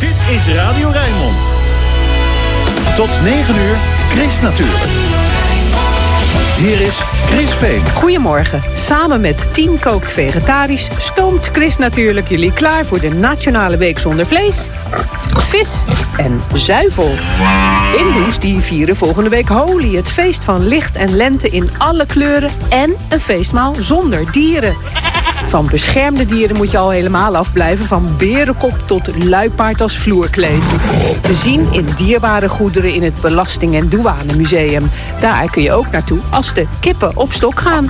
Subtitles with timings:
[0.00, 1.50] Dit is Radio Rijnmond.
[2.96, 3.76] Tot 9 uur,
[4.08, 4.84] Chris natuurlijk.
[6.56, 6.94] Hier is
[7.26, 7.82] Chris Veen.
[7.94, 8.60] Goedemorgen.
[8.74, 14.26] Samen met Team Kookt Vegetarisch stoomt Chris natuurlijk jullie klaar voor de Nationale Week zonder
[14.26, 14.68] vlees,
[15.36, 15.84] vis
[16.16, 17.10] en zuivel.
[17.96, 22.50] Hindoes die vieren volgende week Holi, het feest van licht en lente in alle kleuren
[22.68, 24.76] en een feestmaal zonder dieren.
[25.56, 27.86] Van beschermde dieren moet je al helemaal afblijven.
[27.86, 30.62] Van berenkop tot luipaard als vloerkleed.
[31.20, 34.90] Te zien in dierbare goederen in het Belasting- en Douanemuseum.
[35.20, 37.88] Daar kun je ook naartoe als de kippen op stok gaan.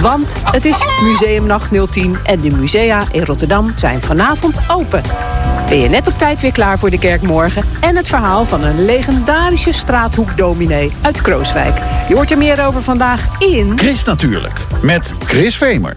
[0.00, 5.02] Want het is Museumnacht 010 en de musea in Rotterdam zijn vanavond open.
[5.68, 7.62] Ben je net op tijd weer klaar voor de kerk morgen...
[7.80, 11.74] en het verhaal van een legendarische straathoekdominee uit Krooswijk.
[12.08, 13.78] Je hoort er meer over vandaag in...
[13.78, 15.96] Chris natuurlijk, met Chris Vemer.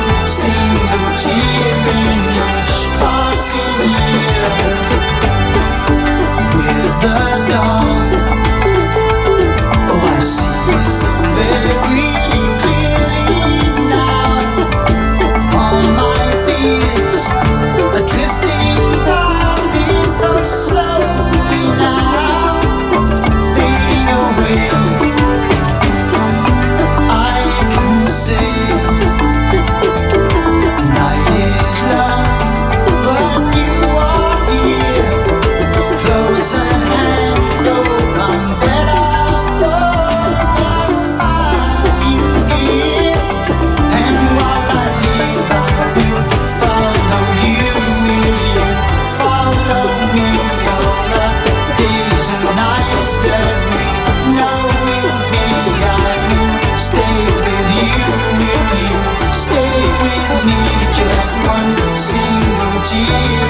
[60.45, 63.47] need just one single tear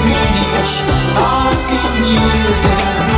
[0.60, 0.74] each.
[1.16, 2.26] I'll see you
[2.64, 3.11] there.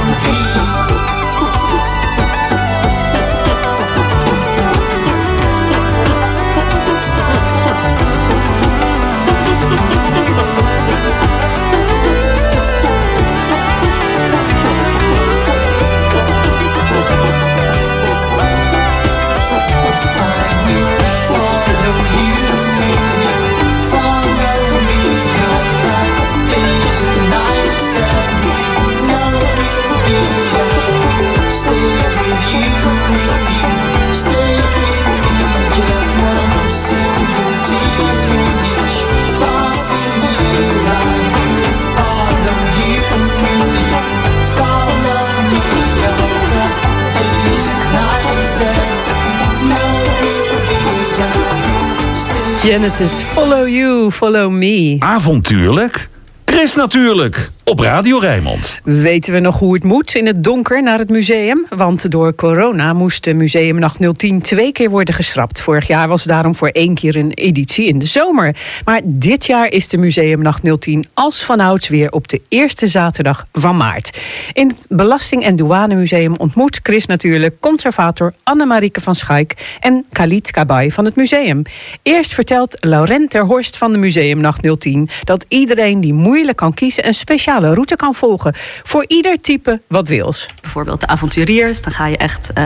[52.84, 54.96] Genesis, follow you, follow me.
[54.98, 56.08] Avontuurlijk.
[56.44, 58.78] Chris natuurlijk op Radio Rijnmond.
[58.84, 61.66] Weten we nog hoe het moet in het donker naar het museum?
[61.68, 65.60] Want door corona moest de Museumnacht 010 twee keer worden geschrapt.
[65.60, 68.56] Vorig jaar was daarom voor één keer een editie in de zomer.
[68.84, 73.76] Maar dit jaar is de Museumnacht 010 als vanouds weer op de eerste zaterdag van
[73.76, 74.18] maart.
[74.52, 80.90] In het Belasting- en Douanemuseum ontmoet Chris natuurlijk conservator Annemarieke van Schaik en Khalid Kabay
[80.90, 81.62] van het museum.
[82.02, 87.06] Eerst vertelt Laurent Terhorst van de Museumnacht 010 dat iedereen die vrijwillig kan kiezen...
[87.06, 87.14] een
[87.54, 88.52] speciale route kan volgen.
[88.82, 90.48] Voor ieder type wat wils.
[90.60, 91.82] Bijvoorbeeld de avonturiers.
[91.82, 92.64] Dan ga je echt uh,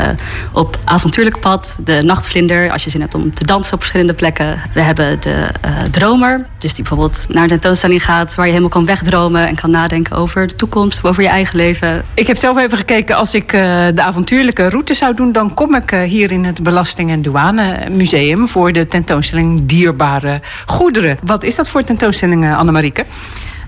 [0.52, 1.79] op avontuurlijk pad.
[1.85, 4.61] De nachtvlinder, als je zin hebt om te dansen op verschillende plekken.
[4.73, 6.46] We hebben de uh, dromer.
[6.58, 8.35] Dus die bijvoorbeeld naar een tentoonstelling gaat...
[8.35, 11.05] waar je helemaal kan wegdromen en kan nadenken over de toekomst...
[11.05, 12.05] over je eigen leven.
[12.14, 13.61] Ik heb zelf even gekeken, als ik uh,
[13.94, 15.32] de avontuurlijke route zou doen...
[15.32, 18.49] dan kom ik hier in het Belasting- en Douane Museum...
[18.49, 21.19] voor de tentoonstelling Dierbare Goederen.
[21.23, 23.05] Wat is dat voor tentoonstelling, Annemarieke?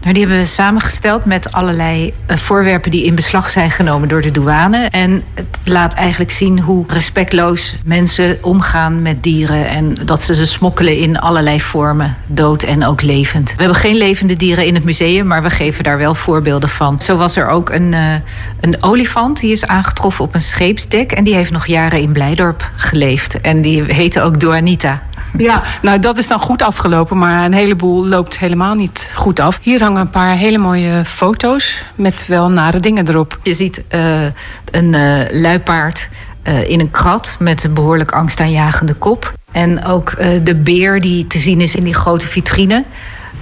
[0.01, 4.21] Nou, die hebben we samengesteld met allerlei uh, voorwerpen die in beslag zijn genomen door
[4.21, 4.89] de douane.
[4.91, 9.69] En het laat eigenlijk zien hoe respectloos mensen omgaan met dieren.
[9.69, 13.51] En dat ze ze smokkelen in allerlei vormen, dood en ook levend.
[13.51, 17.01] We hebben geen levende dieren in het museum, maar we geven daar wel voorbeelden van.
[17.01, 18.15] Zo was er ook een, uh,
[18.61, 21.13] een olifant, die is aangetroffen op een scheepsdek.
[21.13, 23.41] En die heeft nog jaren in Blijdorp geleefd.
[23.41, 25.03] En die heette ook Doanita.
[25.39, 29.59] Ja, nou dat is dan goed afgelopen, maar een heleboel loopt helemaal niet goed af.
[29.63, 33.39] Hier hangen een paar hele mooie foto's met wel nare dingen erop.
[33.43, 34.23] Je ziet uh,
[34.71, 36.09] een uh, luipaard
[36.45, 39.33] uh, in een krat met een behoorlijk angstaanjagende kop.
[39.53, 42.85] En ook de beer die te zien is in die grote vitrine.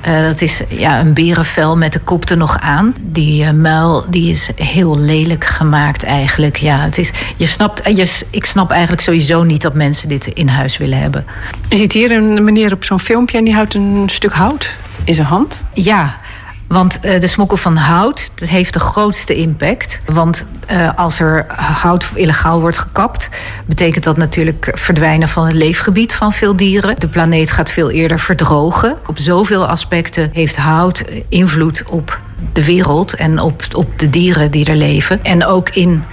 [0.09, 2.95] Uh, dat is ja, een berenvel met de kop er nog aan.
[3.01, 6.57] Die uh, muil die is heel lelijk gemaakt eigenlijk.
[6.57, 10.49] Ja, het is, je snapt, je, ik snap eigenlijk sowieso niet dat mensen dit in
[10.49, 11.25] huis willen hebben.
[11.69, 14.71] Je ziet hier een meneer op zo'n filmpje en die houdt een stuk hout
[15.05, 15.65] in zijn hand.
[15.73, 16.19] Ja,
[16.69, 19.99] want uh, de smokkel van hout dat heeft de grootste impact.
[20.07, 23.29] Want uh, als er hout illegaal wordt gekapt,
[23.67, 26.99] betekent dat natuurlijk verdwijnen van het leefgebied van veel dieren.
[26.99, 28.97] De planeet gaat veel eerder verdrogen.
[29.07, 32.21] Op zoveel aspecten heeft hout invloed op
[32.53, 35.25] de wereld en op, op de dieren die er leven.
[35.25, 36.05] En ook in,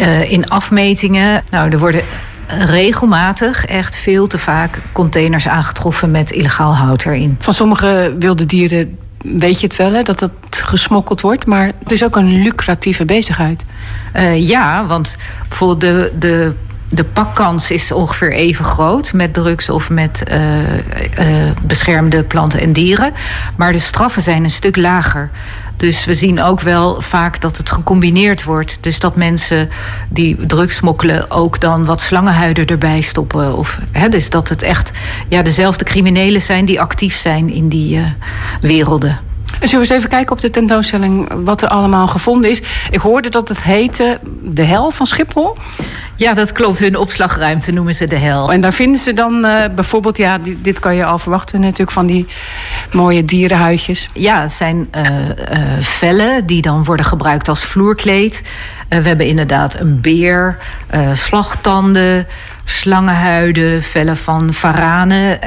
[0.00, 1.42] uh, in afmetingen.
[1.50, 2.02] Nou, er worden
[2.48, 7.36] regelmatig, echt veel te vaak, containers aangetroffen met illegaal hout erin.
[7.38, 11.46] Van sommige wilde dieren weet je het wel, hè, dat het gesmokkeld wordt.
[11.46, 13.64] Maar het is ook een lucratieve bezigheid.
[14.16, 15.16] Uh, ja, want
[15.48, 16.54] bijvoorbeeld de, de,
[16.88, 22.72] de pakkans is ongeveer even groot met drugs of met uh, uh, beschermde planten en
[22.72, 23.12] dieren.
[23.56, 25.30] Maar de straffen zijn een stuk lager.
[25.78, 28.78] Dus we zien ook wel vaak dat het gecombineerd wordt.
[28.80, 29.68] Dus dat mensen
[30.08, 33.56] die drugs smokkelen ook dan wat slangenhuiden erbij stoppen.
[33.56, 34.92] Of, hè, dus dat het echt
[35.28, 38.06] ja, dezelfde criminelen zijn die actief zijn in die uh,
[38.60, 39.20] werelden.
[39.60, 42.62] Zullen we eens even kijken op de tentoonstelling wat er allemaal gevonden is?
[42.90, 45.56] Ik hoorde dat het heette De Hel van Schiphol.
[46.18, 46.78] Ja, dat klopt.
[46.78, 48.52] Hun opslagruimte noemen ze de hel.
[48.52, 51.90] En daar vinden ze dan uh, bijvoorbeeld, ja, dit, dit, kan je al verwachten natuurlijk
[51.90, 52.26] van die
[52.92, 54.10] mooie dierenhuidjes.
[54.12, 55.32] Ja, het zijn uh, uh,
[55.80, 58.42] vellen die dan worden gebruikt als vloerkleed.
[58.88, 60.58] we hebben inderdaad een beer,
[61.12, 62.26] slagtanden,
[62.64, 65.38] slangenhuiden, vellen van varanen.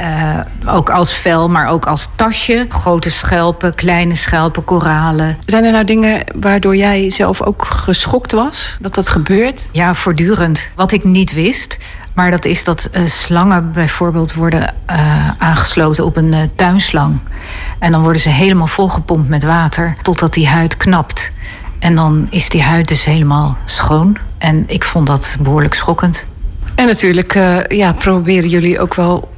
[0.67, 2.65] Ook als vel, maar ook als tasje.
[2.69, 5.38] Grote schelpen, kleine schelpen, koralen.
[5.45, 8.77] Zijn er nou dingen waardoor jij zelf ook geschokt was?
[8.79, 9.67] Dat dat gebeurt?
[9.71, 10.60] Ja, voortdurend.
[10.75, 11.77] Wat ik niet wist.
[12.13, 17.19] Maar dat is dat uh, slangen bijvoorbeeld worden uh, aangesloten op een tuinslang.
[17.79, 21.31] En dan worden ze helemaal volgepompt met water totdat die huid knapt.
[21.79, 24.17] En dan is die huid dus helemaal schoon.
[24.37, 26.25] En ik vond dat behoorlijk schokkend.
[26.75, 27.33] En natuurlijk
[27.67, 29.31] ja, proberen jullie ook wel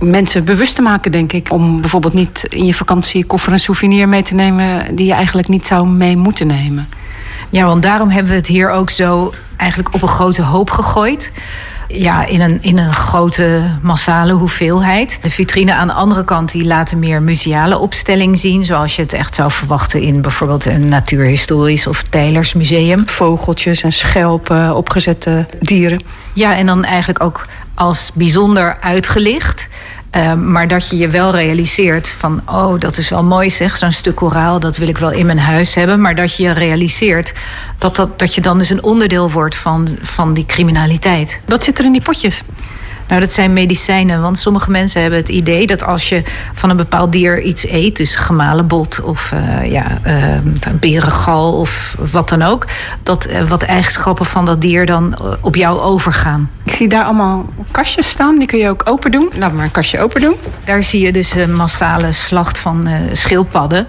[0.00, 1.52] mensen bewust te maken, denk ik.
[1.52, 4.94] Om bijvoorbeeld niet in je vakantiekoffer een souvenir mee te nemen...
[4.94, 6.88] die je eigenlijk niet zou mee moeten nemen.
[7.52, 11.32] Ja, want daarom hebben we het hier ook zo eigenlijk op een grote hoop gegooid.
[11.88, 15.18] Ja, in een, in een grote massale hoeveelheid.
[15.22, 18.64] De vitrine aan de andere kant die laat een meer museale opstelling zien.
[18.64, 23.08] Zoals je het echt zou verwachten in bijvoorbeeld een natuurhistorisch of Tijlersmuseum.
[23.08, 26.02] Vogeltjes en schelpen, opgezette dieren.
[26.32, 29.68] Ja, en dan eigenlijk ook als bijzonder uitgelicht.
[30.16, 33.92] Uh, maar dat je je wel realiseert van, oh, dat is wel mooi zeg, zo'n
[33.92, 36.00] stuk koraal, dat wil ik wel in mijn huis hebben.
[36.00, 37.32] Maar dat je realiseert
[37.78, 41.40] dat, dat, dat je dan dus een onderdeel wordt van, van die criminaliteit.
[41.46, 42.42] Wat zit er in die potjes?
[43.12, 44.20] Nou, dat zijn medicijnen.
[44.20, 47.96] Want sommige mensen hebben het idee dat als je van een bepaald dier iets eet,
[47.96, 52.66] dus gemalen bot of uh, ja, uh, berengal of wat dan ook,
[53.02, 56.50] dat uh, wat eigenschappen van dat dier dan op jou overgaan.
[56.64, 59.30] Ik zie daar allemaal kastjes staan, die kun je ook open doen.
[59.34, 60.36] Laat maar een kastje open doen.
[60.64, 63.86] Daar zie je dus een massale slacht van schildpadden.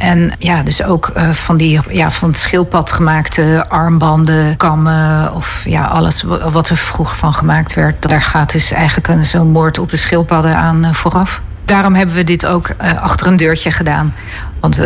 [0.00, 5.62] En ja, dus ook uh, van die ja, van het schildpad gemaakte armbanden, kammen of
[5.64, 8.08] ja, alles wat er vroeger van gemaakt werd.
[8.08, 11.42] Daar gaat dus eigenlijk zo'n moord op de schildpadden aan uh, vooraf.
[11.64, 14.14] Daarom hebben we dit ook uh, achter een deurtje gedaan.
[14.60, 14.76] Want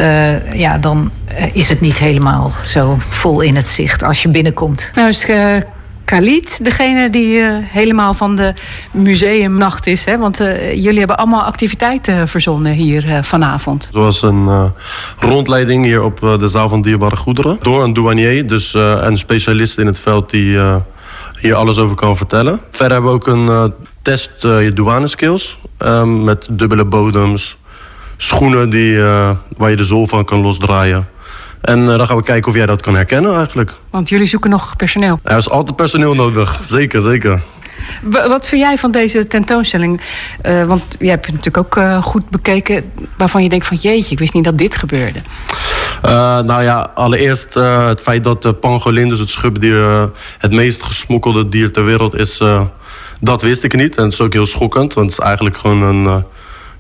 [0.52, 1.10] ja, dan
[1.52, 4.90] is het niet helemaal zo vol in het zicht als je binnenkomt.
[4.94, 5.26] Nou, dus
[6.04, 8.54] Khalid, degene die helemaal van de
[8.92, 10.04] museumnacht is.
[10.04, 10.18] Hè?
[10.18, 10.36] Want
[10.74, 13.88] jullie hebben allemaal activiteiten verzonnen hier vanavond.
[13.92, 14.72] Zoals een
[15.18, 17.58] rondleiding hier op de zaal van dierbare goederen.
[17.62, 20.58] Door een douanier, dus een specialist in het veld die
[21.40, 22.60] hier alles over kan vertellen.
[22.70, 25.58] Verder hebben we ook een test je douane skills.
[25.78, 27.56] Ehm, met dubbele bodems,
[28.16, 28.98] schoenen die,
[29.56, 31.08] waar je de zool van kan losdraaien.
[31.64, 33.74] En uh, dan gaan we kijken of jij dat kan herkennen eigenlijk.
[33.90, 35.18] Want jullie zoeken nog personeel.
[35.22, 37.42] Er is altijd personeel nodig, zeker, zeker.
[38.02, 40.00] Wat vind jij van deze tentoonstelling?
[40.46, 42.92] Uh, want je hebt het natuurlijk ook uh, goed bekeken...
[43.16, 45.18] waarvan je denkt van jeetje, ik wist niet dat dit gebeurde.
[46.46, 50.10] nou ja, allereerst het feit dat de pangolin, dus het schubdier...
[50.38, 52.42] het meest gesmokkelde dier ter wereld is...
[53.20, 53.96] dat wist ik niet.
[53.96, 56.24] En het is ook heel schokkend, want het is eigenlijk gewoon een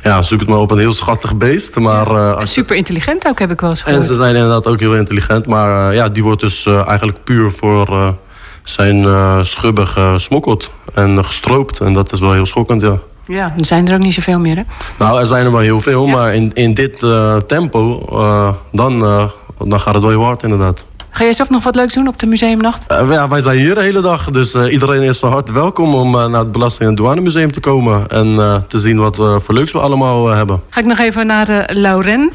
[0.04, 1.78] ja, zoek het maar op een heel schattig beest.
[1.78, 4.00] Maar, uh, super intelligent ook, heb ik wel eens gehoord.
[4.00, 5.46] En ze zijn inderdaad ook heel intelligent.
[5.46, 8.16] Maar uh, ja, die wordt dus uh, eigenlijk puur voor
[8.62, 9.06] zijn
[9.46, 11.80] schubben gesmokkeld en gestroopt.
[11.80, 12.98] En dat is wel heel schokkend, ja.
[13.26, 14.62] Ja, er zijn er ook niet zoveel meer, hè?
[14.98, 16.06] Nou, er zijn er wel heel veel.
[16.06, 16.12] Ja.
[16.12, 17.06] Maar in, in dit
[17.46, 18.04] tempo,
[18.72, 18.98] dan,
[19.64, 20.84] dan gaat het wel heel hard, inderdaad.
[21.16, 22.92] Ga jij zelf nog wat leuks doen op de museumnacht?
[22.92, 24.30] Uh, ja, wij zijn hier de hele dag.
[24.30, 27.60] Dus uh, iedereen is van harte welkom om uh, naar het Belasting- en Douanemuseum te
[27.60, 28.08] komen.
[28.08, 30.62] En te zien wat voor leuks we allemaal hebben.
[30.70, 32.32] Ga ik nog even naar Lauren.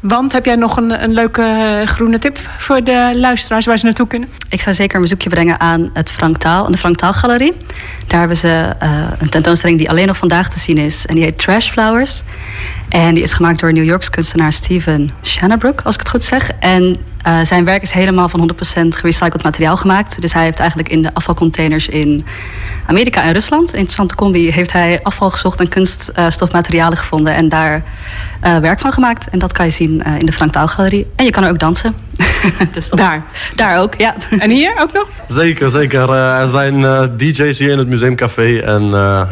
[0.00, 4.06] Want heb jij nog een, een leuke groene tip voor de luisteraars waar ze naartoe
[4.06, 4.28] kunnen?
[4.48, 7.52] Ik zou zeker een bezoekje brengen aan het Frank Taal, de Frank Taal Galerie.
[8.06, 8.72] Daar hebben ze
[9.18, 11.06] een tentoonstelling die alleen nog vandaag te zien is.
[11.06, 12.22] En die heet Trash Flowers.
[12.94, 16.50] En die is gemaakt door New Yorks kunstenaar Steven Shannabrook, als ik het goed zeg.
[16.60, 16.96] En
[17.26, 20.20] uh, zijn werk is helemaal van 100% gerecycled materiaal gemaakt.
[20.20, 22.24] Dus hij heeft eigenlijk in de afvalcontainers in
[22.86, 27.84] Amerika en Rusland, een interessante combi, heeft hij afval gezocht en kunststofmaterialen gevonden en daar
[28.44, 29.28] uh, werk van gemaakt.
[29.30, 31.06] En dat kan je zien uh, in de Frank Taal Galerie.
[31.16, 31.94] En je kan er ook dansen.
[32.72, 33.24] dus daar?
[33.54, 34.14] Daar ook, ja.
[34.38, 35.08] En hier ook nog?
[35.28, 36.10] Zeker, zeker.
[36.10, 36.80] er zijn
[37.16, 38.58] DJ's hier in het museumcafé.
[38.58, 38.82] En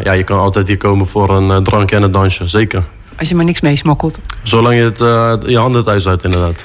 [0.05, 2.83] ja, je kan altijd hier komen voor een drankje en een dansje, zeker.
[3.17, 4.19] Als je maar niks meesmokkelt.
[4.43, 6.65] Zolang je het, uh, je handen thuis uit, inderdaad.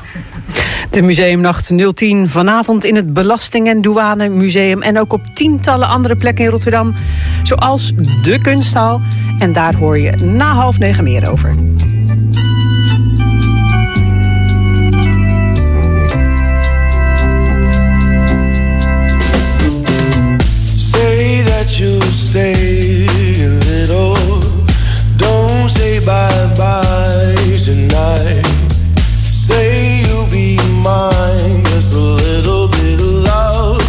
[0.89, 4.82] De Museumnacht 010 vanavond in het Belasting- en Douane Museum.
[4.82, 6.94] En ook op tientallen andere plekken in Rotterdam.
[7.44, 9.01] Zoals de Kunsthal.
[9.39, 11.56] En daar hoor je na half negen meer over.
[20.75, 22.67] Say that you stay
[26.08, 27.36] bye-bye
[27.66, 28.46] tonight.
[29.24, 33.82] Say you'll be mine Just a little bit of love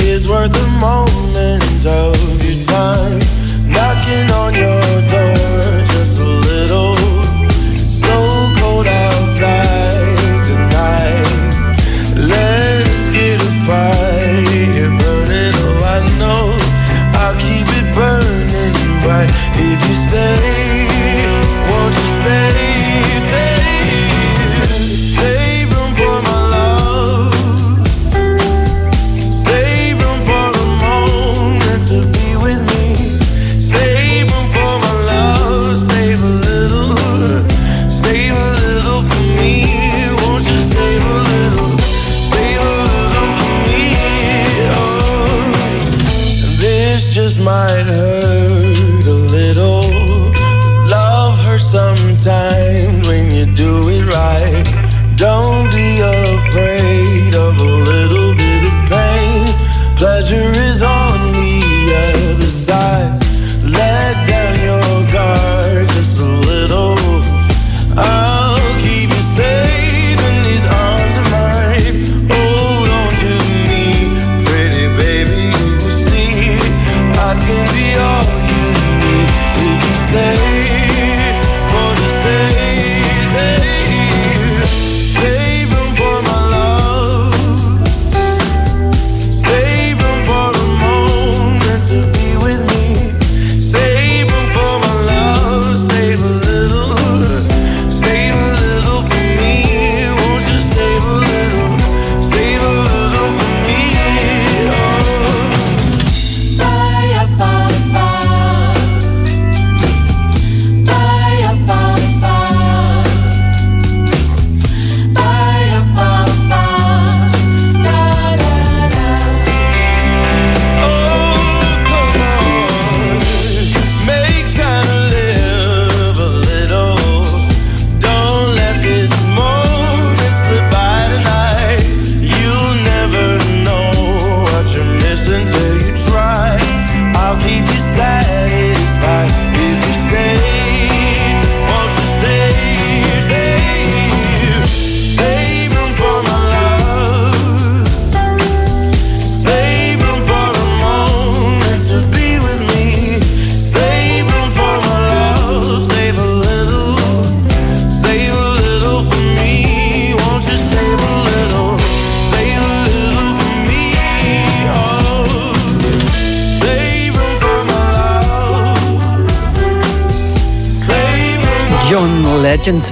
[0.00, 2.14] Is worth a moment of
[2.46, 3.18] your time.
[3.66, 5.34] Knocking on your door
[5.94, 6.94] Just a little
[8.04, 8.14] So
[8.60, 11.26] cold outside tonight.
[12.14, 14.14] Let's get a fire
[15.96, 16.44] I know
[17.22, 20.73] I'll keep it burning bright If you stay
[21.84, 23.20] won't you stay?
[23.28, 23.53] stay?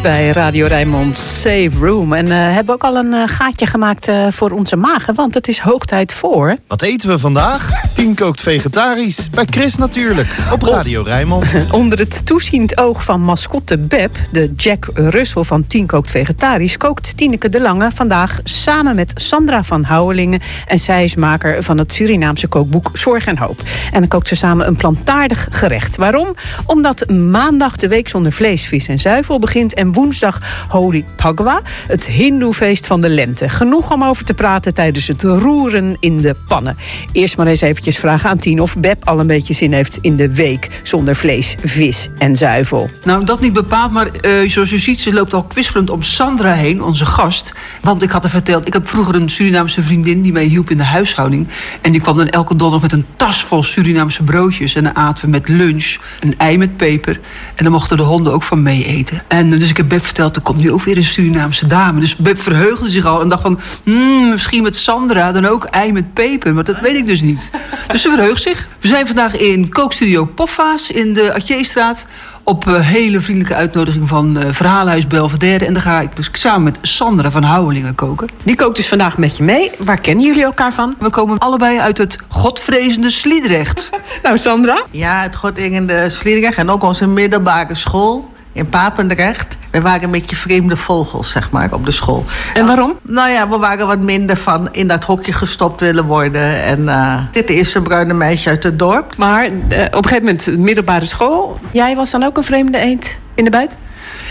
[0.02, 2.12] Bij Radio Rijnmond Save Room.
[2.12, 5.49] En uh, hebben ook al een uh, gaatje gemaakt uh, voor onze magen, want het
[5.49, 6.56] is hoog tijd voor...
[6.66, 7.71] Wat eten we vandaag?
[7.94, 9.30] Tien kookt vegetarisch.
[9.30, 11.47] Bij Chris natuurlijk, op Radio Rijnmond.
[11.71, 16.76] Onder het toeziend oog van mascotte Beb, de Jack Russell van Tien kookt vegetarisch...
[16.76, 20.40] kookt Tineke de Lange vandaag samen met Sandra van Houwelingen...
[20.66, 23.62] en zij is maker van het Surinaamse kookboek Zorg en Hoop.
[23.92, 25.97] En dan kookt ze samen een plantaardig gerecht.
[25.97, 26.35] Waarom?
[26.66, 29.75] Omdat maandag de week zonder vlees, vis en zuivel begint...
[29.75, 33.49] en woensdag Holi Pagwa, het hindoefeest van de lente.
[33.49, 36.77] Genoeg om over te praten tijdens het roeren in de pannen.
[37.13, 39.99] Eerst maar eens eventjes vragen aan Tien of Beb al een beetje zin heeft...
[40.01, 42.91] in de week zonder vlees, vis en zuivel.
[43.05, 45.01] Nou, dat niet bepaald, maar uh, zoals u ziet...
[45.01, 47.53] ze loopt al kwispelend om Sandra heen, onze gast.
[47.81, 50.23] Want ik had haar verteld, ik heb vroeger een Surinaamse vriendin...
[50.23, 51.49] die mij hielp in de huishouding.
[51.81, 54.75] En die kwam dan elke donderdag met een tas vol Surinaamse broodjes.
[54.75, 57.21] En dan aten we met lunch een ei met peper.
[57.55, 59.23] En dan mochten de honden ook van mee eten.
[59.29, 62.01] En dus ik heb Beb verteld, er komt nu ook weer een Surinaamse dame.
[62.01, 63.61] Dus Beb verheugde zich al en dacht van...
[63.85, 66.55] Hmm, misschien met Sandra dan ook ei met peper.
[66.55, 67.51] Maar dat weet ik dus niet.
[67.87, 68.69] Dus ze verheugt zich.
[68.81, 72.07] We zijn vandaag in kookstudio Poffa's in de Atjeestraat
[72.45, 75.67] op uh, hele vriendelijke uitnodiging van uh, Verhaalhuis Belvedere.
[75.67, 78.29] En dan ga ik dus samen met Sandra van Houwelingen koken.
[78.43, 79.71] Die kookt dus vandaag met je mee.
[79.79, 80.95] Waar kennen jullie elkaar van?
[80.99, 83.91] We komen allebei uit het godvrezende Sliedrecht.
[84.23, 84.83] nou, Sandra?
[84.91, 89.56] Ja, het godingende Sliedrecht en ook onze middelbare school in Papendrecht.
[89.71, 92.25] We waren een beetje vreemde vogels, zeg maar, op de school.
[92.54, 92.99] En waarom?
[93.02, 96.62] Nou ja, we waren wat minder van in dat hokje gestopt willen worden.
[96.62, 99.16] En uh, dit eerste bruine meisje uit het dorp.
[99.16, 101.61] Maar uh, op een gegeven moment, middelbare school.
[101.73, 103.76] Jij was dan ook een vreemde eend in de buit?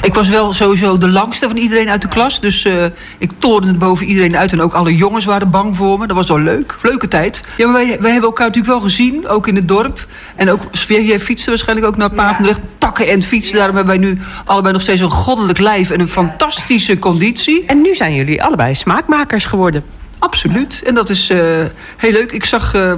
[0.03, 2.39] Ik was wel sowieso de langste van iedereen uit de klas.
[2.39, 2.73] Dus uh,
[3.17, 4.51] ik toorde boven iedereen uit.
[4.51, 6.07] En ook alle jongens waren bang voor me.
[6.07, 6.77] Dat was wel leuk.
[6.81, 7.41] Leuke tijd.
[7.57, 9.27] Ja, maar wij, wij hebben elkaar natuurlijk wel gezien.
[9.27, 10.07] Ook in het dorp.
[10.35, 12.59] En ook, jij fietste waarschijnlijk ook naar Papendrecht.
[12.63, 12.69] Ja.
[12.77, 13.55] Takken en fietsen.
[13.55, 15.89] Daarom hebben wij nu allebei nog steeds een goddelijk lijf.
[15.89, 17.65] En een fantastische conditie.
[17.65, 20.00] En nu zijn jullie allebei smaakmakers geworden.
[20.21, 20.81] Absoluut.
[20.85, 21.39] En dat is uh,
[21.97, 22.31] heel leuk.
[22.31, 22.75] Ik zag.
[22.75, 22.91] Uh,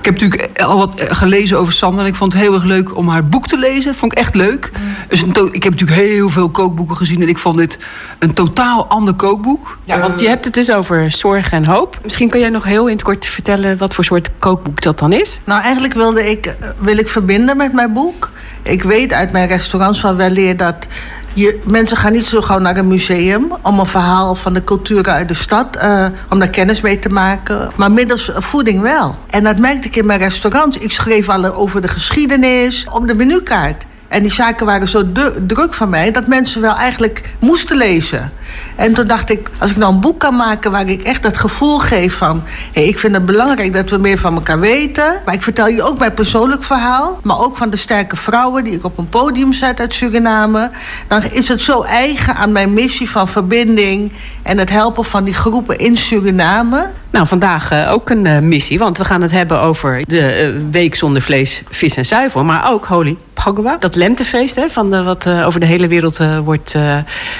[0.00, 2.00] ik heb natuurlijk al wat gelezen over Sandra.
[2.00, 3.84] En ik vond het heel erg leuk om haar boek te lezen.
[3.84, 4.70] Dat vond ik echt leuk.
[5.08, 5.22] Dus
[5.52, 7.22] ik heb natuurlijk heel veel kookboeken gezien.
[7.22, 7.78] En ik vond dit
[8.18, 9.78] een totaal ander kookboek.
[9.84, 11.98] Ja, want je hebt het dus over zorg en hoop.
[12.02, 15.12] Misschien kun jij nog heel in het kort vertellen wat voor soort kookboek dat dan
[15.12, 15.38] is?
[15.44, 18.30] Nou, eigenlijk wilde ik, wil ik verbinden met mijn boek.
[18.62, 20.86] Ik weet uit mijn restaurants van wel leer dat
[21.34, 25.08] je, mensen gaan niet zo gauw naar een museum om een verhaal van de cultuur
[25.08, 27.70] uit de stad, uh, om daar kennis mee te maken.
[27.76, 29.16] Maar middels voeding wel.
[29.30, 30.82] En dat merkte ik in mijn restaurant.
[30.82, 33.84] Ik schreef al over de geschiedenis op de menukaart.
[34.12, 35.12] En die zaken waren zo
[35.46, 38.32] druk van mij dat mensen wel eigenlijk moesten lezen.
[38.76, 41.36] En toen dacht ik, als ik nou een boek kan maken waar ik echt dat
[41.36, 42.42] gevoel geef van...
[42.72, 45.20] Hey, ik vind het belangrijk dat we meer van elkaar weten.
[45.24, 47.18] Maar ik vertel je ook mijn persoonlijk verhaal.
[47.22, 50.70] Maar ook van de sterke vrouwen die ik op een podium zet uit Suriname.
[51.08, 54.12] Dan is het zo eigen aan mijn missie van verbinding...
[54.42, 56.90] en het helpen van die groepen in Suriname.
[57.10, 60.62] Nou, vandaag uh, ook een uh, missie, want we gaan het hebben over de uh,
[60.70, 62.44] week zonder vlees, vis en zuivel.
[62.44, 66.74] Maar ook Holy Phagwa, dat lentefeest hè, van de, wat over de hele wereld wordt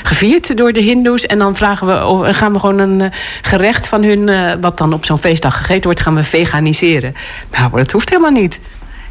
[0.03, 1.27] gevierd door de hindoes.
[1.27, 3.13] En dan vragen we, gaan we gewoon een
[3.43, 7.15] gerecht van hun, wat dan op zo'n feestdag gegeten wordt, gaan we veganiseren.
[7.51, 8.61] Nou, dat hoeft helemaal niet.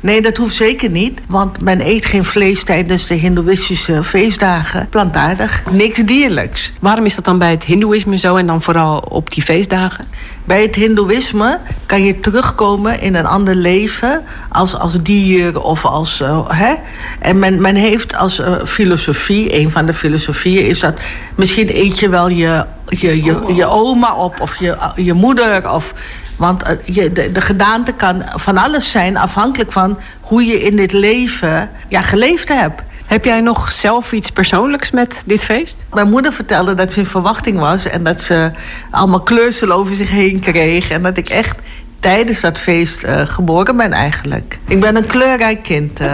[0.01, 1.19] Nee, dat hoeft zeker niet.
[1.27, 4.89] Want men eet geen vlees tijdens de hindoeïstische feestdagen.
[4.89, 5.63] Plantaardig.
[5.71, 6.73] Niks dierlijks.
[6.79, 10.05] Waarom is dat dan bij het hindoeïsme zo en dan vooral op die feestdagen?
[10.43, 14.23] Bij het hindoeïsme kan je terugkomen in een ander leven.
[14.49, 16.21] Als, als dier of als...
[16.21, 16.73] Uh, hè?
[17.19, 20.67] En men, men heeft als uh, filosofie, een van de filosofieën...
[20.67, 20.99] is dat
[21.35, 22.65] misschien eet je wel je,
[22.99, 25.71] je, je, je oma op of je, je moeder...
[25.71, 25.93] of
[26.37, 30.91] want je, de, de gedaante kan van alles zijn, afhankelijk van hoe je in dit
[30.91, 32.81] leven ja, geleefd hebt.
[33.05, 35.85] Heb jij nog zelf iets persoonlijks met dit feest?
[35.93, 38.51] Mijn moeder vertelde dat ze in verwachting was en dat ze
[38.91, 40.89] allemaal kleursel over zich heen kreeg.
[40.89, 41.55] En dat ik echt
[41.99, 44.59] tijdens dat feest uh, geboren ben eigenlijk.
[44.67, 46.01] Ik ben een kleurrijk kind.
[46.01, 46.13] Uh.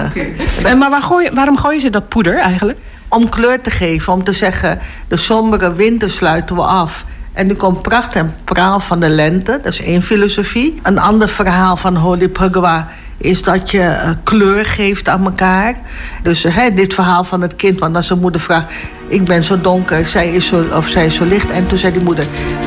[0.59, 0.75] Okay.
[0.75, 2.79] Maar waar gooi, waarom gooien ze dat poeder eigenlijk?
[3.10, 4.80] Om kleur te geven, om te zeggen...
[5.08, 7.06] de sombere winter sluiten we af
[7.38, 9.60] en nu komt pracht en praal van de lente.
[9.63, 10.80] Dat is één filosofie.
[10.84, 15.76] Een ander verhaal van Holy Phagwa is dat je uh, kleur geeft aan elkaar.
[16.24, 18.74] Dus dit verhaal van het kind, want als zijn moeder vraagt...
[19.08, 21.52] ik ben zo donker, zij is zo, of zij is zo licht.
[21.52, 22.26] En toen zei die moeder,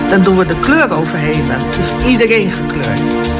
[0.08, 1.44] dan doen we de kleur overheen.
[1.46, 3.39] Dus iedereen gekleurd.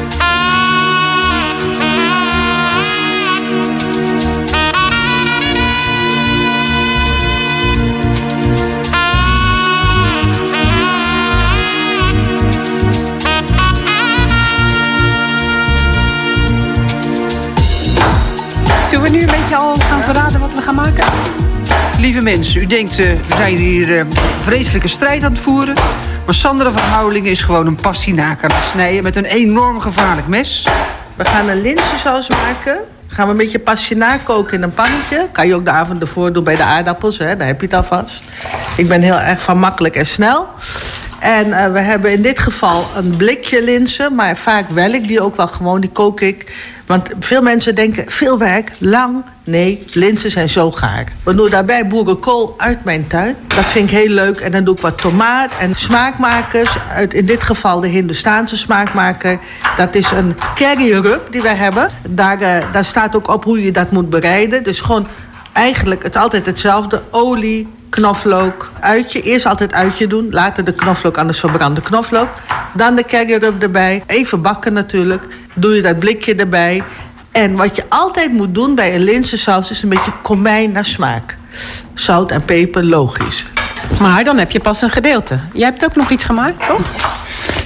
[18.91, 21.05] Zullen we nu een beetje al gaan verraden wat we gaan maken?
[21.99, 24.05] lieve mensen, u denkt, eh, we zijn hier eh,
[24.41, 25.75] vreselijke strijd aan het voeren.
[26.25, 29.03] Maar Sandra van Houwelingen is gewoon een pastinaak aan het snijden...
[29.03, 30.67] met een enorm gevaarlijk mes.
[31.15, 32.79] We gaan een linzensaus maken.
[33.07, 35.29] Gaan we een beetje pastinaak koken in een pannetje.
[35.33, 37.37] Kan je ook de avond ervoor doen bij de aardappels, hè?
[37.37, 38.23] daar heb je het alvast.
[38.77, 40.49] Ik ben heel erg van makkelijk en snel.
[41.21, 45.21] En eh, we hebben in dit geval een blikje linzen, maar vaak wel ik die
[45.21, 46.53] ook wel gewoon, die kook ik.
[46.91, 49.25] Want veel mensen denken, veel werk, lang.
[49.45, 51.13] Nee, linzen zijn zo gaar.
[51.25, 53.37] We doen daarbij boerenkool uit mijn tuin.
[53.47, 54.41] Dat vind ik heel leuk.
[54.41, 56.77] En dan doe ik wat tomaat en smaakmakers.
[56.89, 59.39] Uit, in dit geval de Hindustaanse smaakmaker.
[59.77, 61.89] Dat is een curry rub die we hebben.
[62.09, 64.65] Daar, uh, daar staat ook op hoe je dat moet bereiden.
[64.65, 65.07] Dus gewoon
[65.53, 67.03] eigenlijk het altijd hetzelfde.
[67.11, 69.23] Olie, knoflook, uitje.
[69.23, 72.29] Eerst altijd uitje doen, later de knoflook, anders verbrande knoflook.
[72.75, 75.25] Dan de curryrub erbij, even bakken natuurlijk.
[75.55, 76.83] Doe je dat blikje erbij.
[77.33, 81.37] En wat je altijd moet doen bij een linzensaus is een beetje komijn naar smaak.
[81.95, 83.45] Zout en peper, logisch.
[84.01, 85.39] Maar dan heb je pas een gedeelte.
[85.53, 86.81] Jij hebt ook nog iets gemaakt, toch?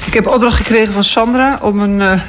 [0.07, 2.01] Ik heb opdracht gekregen van Sandra om een...
[2.01, 2.21] Uh...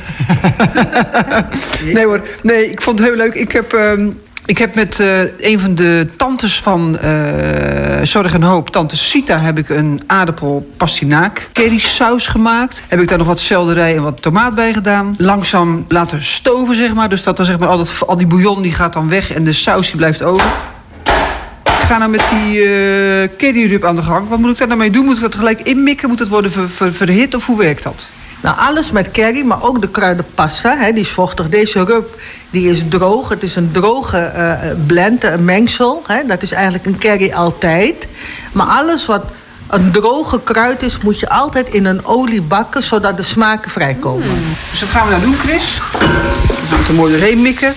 [1.96, 3.34] nee hoor, nee, ik vond het heel leuk.
[3.34, 3.74] Ik heb...
[3.74, 4.08] Uh...
[4.46, 9.38] Ik heb met uh, een van de tantes van uh, Zorg en Hoop, tante Sita,
[9.40, 12.84] heb ik een aardappel pastinaak curry saus gemaakt.
[12.88, 15.16] Heb ik daar nog wat selderij en wat tomaat bij gedaan.
[15.18, 17.10] Langzaam laten stoven, zeg maar.
[17.10, 19.54] Dus dat dan zeg maar altijd, al die bouillon die gaat dan weg en de
[19.54, 20.46] saus die blijft over.
[21.64, 22.58] Ik ga nou met die
[23.74, 24.30] uh, aan de gang.
[24.30, 25.06] Wat moet ik daar nou mee doen?
[25.06, 26.10] Moet ik dat gelijk inmikken?
[26.10, 28.08] Moet het worden ver, ver, verhit of hoe werkt dat?
[28.46, 30.78] Nou, alles met curry, maar ook de kruidenpasta.
[30.78, 31.50] Hè, die is vochtig.
[31.50, 33.30] Deze rub die is droog.
[33.30, 36.04] Het is een droge uh, blend, een mengsel.
[36.08, 36.26] Hè.
[36.26, 38.08] Dat is eigenlijk een curry altijd.
[38.52, 39.24] Maar alles wat
[39.70, 42.84] een droge kruid is, moet je altijd in een olie bakken...
[42.84, 44.28] zodat de smaken vrijkomen.
[44.28, 44.56] Mm.
[44.72, 45.78] Dus dat gaan we nou doen, Chris.
[45.92, 46.06] We
[46.70, 47.74] gaan het er mooi doorheen mikken.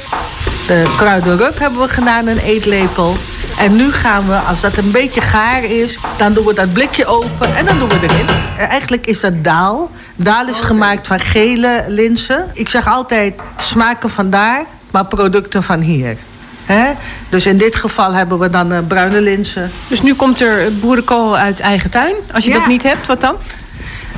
[0.66, 3.16] De kruidenrub hebben we gedaan, een eetlepel.
[3.58, 7.06] En nu gaan we, als dat een beetje gaar is, dan doen we dat blikje
[7.06, 8.26] open en dan doen we erin.
[8.68, 9.90] Eigenlijk is dat daal.
[10.16, 12.50] Daal is gemaakt van gele linzen.
[12.52, 16.16] Ik zeg altijd smaken van daar, maar producten van hier.
[16.64, 16.92] He?
[17.28, 19.70] Dus in dit geval hebben we dan uh, bruine linzen.
[19.88, 22.14] Dus nu komt er boerenkool uit eigen tuin.
[22.32, 22.58] Als je ja.
[22.58, 23.36] dat niet hebt, wat dan?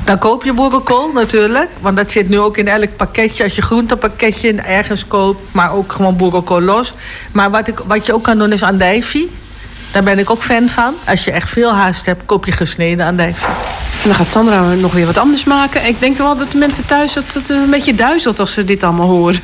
[0.05, 1.69] Dan koop je boerenkool natuurlijk.
[1.81, 3.45] Want dat zit nu ook in elk pakketje.
[3.45, 5.43] Als je groentepakketje ergens koopt.
[5.53, 6.95] Maar ook gewoon boerenkool los.
[7.33, 9.31] Maar wat, ik, wat je ook kan doen is andijvie.
[9.93, 10.95] Daar ben ik ook fan van.
[11.07, 13.47] Als je echt veel haast hebt, koop je gesneden andijvie.
[14.03, 15.87] En dan gaat Sandra nog weer wat anders maken.
[15.87, 18.83] Ik denk wel dat de mensen thuis dat het een beetje duizelt als ze dit
[18.83, 19.41] allemaal horen.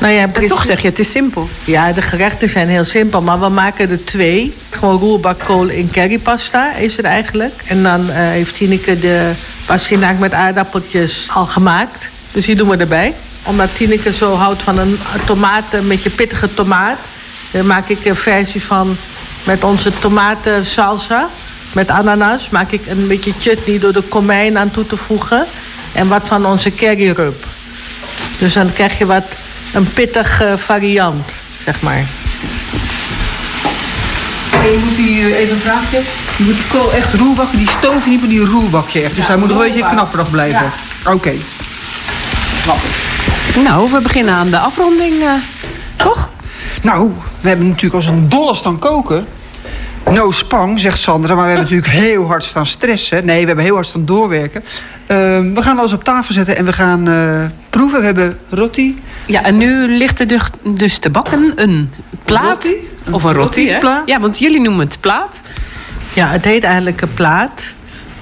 [0.00, 1.48] Nou ja, en toch zeg je, het is simpel.
[1.64, 4.54] Ja, de gerechten zijn heel simpel, maar we maken er twee.
[4.70, 7.62] Gewoon roerbakkool in currypasta is het eigenlijk.
[7.66, 9.30] En dan uh, heeft Tineke de
[9.70, 12.08] pastinaak met aardappeltjes al gemaakt.
[12.32, 13.14] Dus die doen we erbij.
[13.42, 16.98] Omdat Tineke zo houdt van een tomaat, een beetje pittige tomaat...
[17.50, 18.96] dan maak ik een versie van
[19.44, 21.28] met onze tomaten salsa.
[21.72, 25.46] Met ananas maak ik een beetje chutney door de komijn aan toe te voegen.
[25.92, 27.44] En wat van onze curryrub.
[28.38, 29.26] Dus dan krijg je wat
[29.72, 32.04] een pittige variant, zeg maar.
[34.52, 36.00] En je moet die, even een vraagje.
[36.36, 39.14] Je moet die kool echt roerbakken, die maar die roerbakje echt.
[39.14, 40.62] Dus ja, hij moet nog een beetje knapperig blijven.
[40.62, 41.10] Ja.
[41.12, 41.16] Oké.
[41.16, 41.38] Okay.
[43.64, 45.32] Nou, we beginnen aan de afronding, uh,
[45.96, 46.30] toch?
[46.82, 49.26] Nou, we hebben natuurlijk als een dolle staan koken.
[50.10, 53.24] No spang, zegt Sandra, maar we hebben natuurlijk heel hard staan stressen.
[53.24, 54.62] Nee, we hebben heel hard staan doorwerken.
[54.62, 55.16] Uh,
[55.54, 57.98] we gaan alles op tafel zetten en we gaan uh, proeven.
[57.98, 59.02] We hebben roti.
[59.26, 61.90] Ja, en nu ligt er dus, dus te bakken een
[62.24, 62.64] plaat.
[62.64, 62.76] Roti?
[63.10, 63.78] Of een roti, hè?
[64.04, 65.40] Ja, want jullie noemen het plaat.
[66.14, 67.72] Ja, het heet eigenlijk een plaat.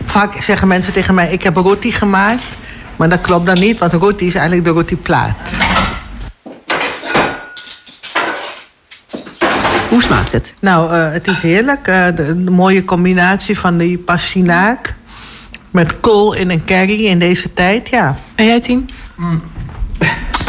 [0.05, 2.45] Vaak zeggen mensen tegen mij, ik heb een roti gemaakt.
[2.97, 5.59] Maar dat klopt dan niet, want een roti is eigenlijk de rotiplaat.
[9.89, 10.55] Hoe smaakt het?
[10.59, 11.89] Nou, uh, het is heerlijk.
[11.89, 14.95] Uh, de, de, mooie combinatie van die pastinaak...
[15.71, 18.17] met kool in een curry in deze tijd, ja.
[18.35, 18.91] En jij, Tien?
[19.17, 19.43] Mm.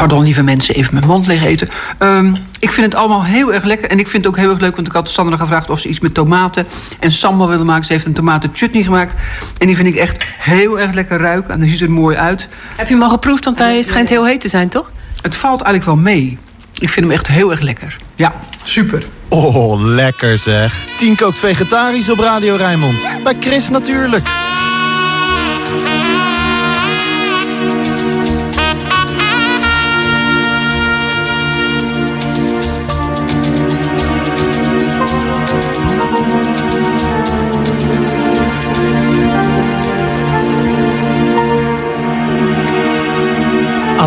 [0.00, 1.68] Pardon, lieve mensen, even mijn mond leeg eten.
[1.98, 3.90] Um, ik vind het allemaal heel erg lekker.
[3.90, 5.70] En ik vind het ook heel erg leuk, want ik had Sandra gevraagd...
[5.70, 6.66] of ze iets met tomaten
[6.98, 7.84] en sambal wilde maken.
[7.84, 9.14] Ze heeft een tomaten chutney gemaakt.
[9.58, 11.50] En die vind ik echt heel erg lekker ruiken.
[11.50, 12.48] En die ziet er mooi uit.
[12.76, 13.44] Heb je hem al geproefd?
[13.44, 14.90] Want hij schijnt heel heet te zijn, toch?
[15.22, 16.38] Het valt eigenlijk wel mee.
[16.78, 17.96] Ik vind hem echt heel erg lekker.
[18.16, 18.32] Ja,
[18.64, 19.04] super.
[19.28, 20.86] Oh, lekker zeg.
[20.96, 23.06] Tien kookt vegetarisch op Radio Rijnmond.
[23.24, 24.28] Bij Chris natuurlijk.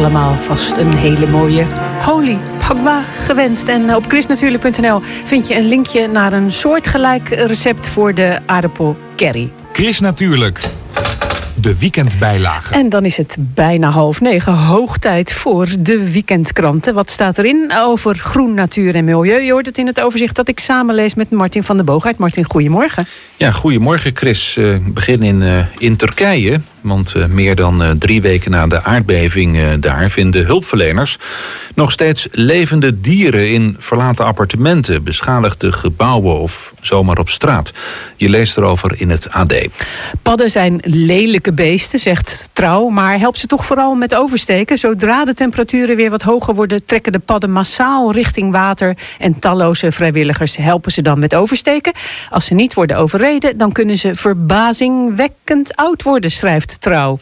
[0.04, 1.66] Allemaal vast een hele mooie
[2.02, 3.68] Holy Pogba gewenst.
[3.68, 9.52] En op chrisnatuurlijk.nl vind je een linkje naar een soortgelijk recept voor de aardappel curry.
[9.74, 10.62] Chris Natuurlijk
[11.56, 12.74] de weekendbijlage.
[12.74, 14.54] En dan is het bijna half negen.
[14.54, 16.94] Hoog tijd voor de weekendkranten.
[16.94, 19.40] Wat staat erin over groen, natuur en milieu?
[19.40, 22.18] Je hoort het in het overzicht dat ik samenlees met Martin van der Boogaard.
[22.18, 23.06] Martin, goedemorgen.
[23.38, 24.58] Ja, goedemorgen Chris.
[24.58, 26.60] Uh, begin in, uh, in Turkije.
[26.84, 31.18] Want uh, meer dan drie weken na de aardbeving daar vinden hulpverleners
[31.76, 37.74] nog steeds levende dieren in verlaten appartementen, beschadigde gebouwen of zomaar op straat.
[38.16, 39.54] Je leest erover in het AD.
[40.22, 44.78] Padden zijn lelijke beesten, zegt Trouw, maar helpt ze toch vooral met oversteken.
[44.78, 49.92] Zodra de temperaturen weer wat hoger worden, trekken de padden massaal richting water en talloze
[49.92, 51.94] vrijwilligers helpen ze dan met oversteken.
[52.30, 57.20] Als ze niet worden overreden, dan kunnen ze verbazingwekkend oud worden, schrijft Trouw.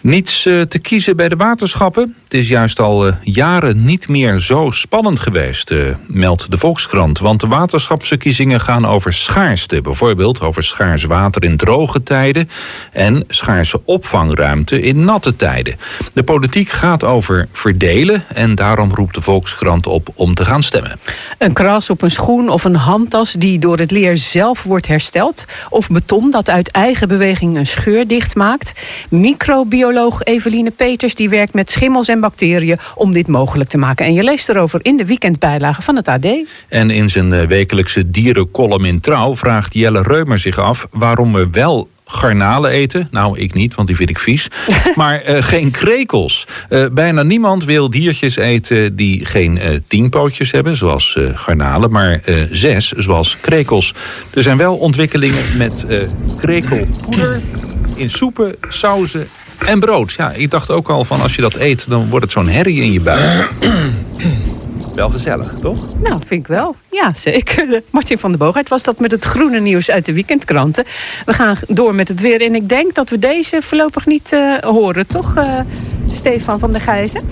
[0.00, 2.16] Niets eh, te kiezen bij de waterschappen.
[2.34, 7.18] Is juist al eh, jaren niet meer zo spannend geweest, eh, meldt de Volkskrant.
[7.18, 9.80] Want de waterschapsverkiezingen gaan over schaarste.
[9.80, 12.48] Bijvoorbeeld over schaars water in droge tijden
[12.92, 15.76] en schaarse opvangruimte in natte tijden.
[16.12, 20.98] De politiek gaat over verdelen en daarom roept de Volkskrant op om te gaan stemmen.
[21.38, 25.44] Een kras op een schoen of een handtas die door het leer zelf wordt hersteld.
[25.68, 28.72] Of beton dat uit eigen beweging een scheur dichtmaakt.
[29.08, 34.06] Microbiologie Eveline Peters die werkt met schimmels en bacteriën om dit mogelijk te maken.
[34.06, 36.26] En je leest erover in de weekendbijlage van het AD.
[36.68, 41.48] En in zijn eh, wekelijkse dierencolumn in Trouw vraagt Jelle Reumer zich af waarom we
[41.50, 43.08] wel garnalen eten.
[43.10, 44.48] Nou, ik niet, want die vind ik vies.
[44.94, 46.46] maar uh, geen krekels.
[46.70, 52.20] Uh, bijna niemand wil diertjes eten die geen uh, tien pootjes hebben, zoals garnalen, maar
[52.50, 53.94] zes, zoals krekels.
[54.34, 55.86] Er zijn wel ontwikkelingen met
[56.38, 57.42] krekelpoeder
[57.96, 59.26] in soepen, sauzen
[59.66, 60.12] en brood.
[60.12, 62.82] Ja, ik dacht ook al van als je dat eet, dan wordt het zo'n herrie
[62.82, 63.48] in je buik.
[64.94, 65.94] wel gezellig, toch?
[65.98, 66.76] Nou, vind ik wel.
[66.90, 67.82] Ja, zeker.
[67.90, 70.84] Martin van der Boogheid was dat met het groene nieuws uit de weekendkranten.
[71.26, 72.40] We gaan door met het weer.
[72.40, 75.58] En ik denk dat we deze voorlopig niet uh, horen, toch, uh,
[76.06, 77.28] Stefan van der Gijzen?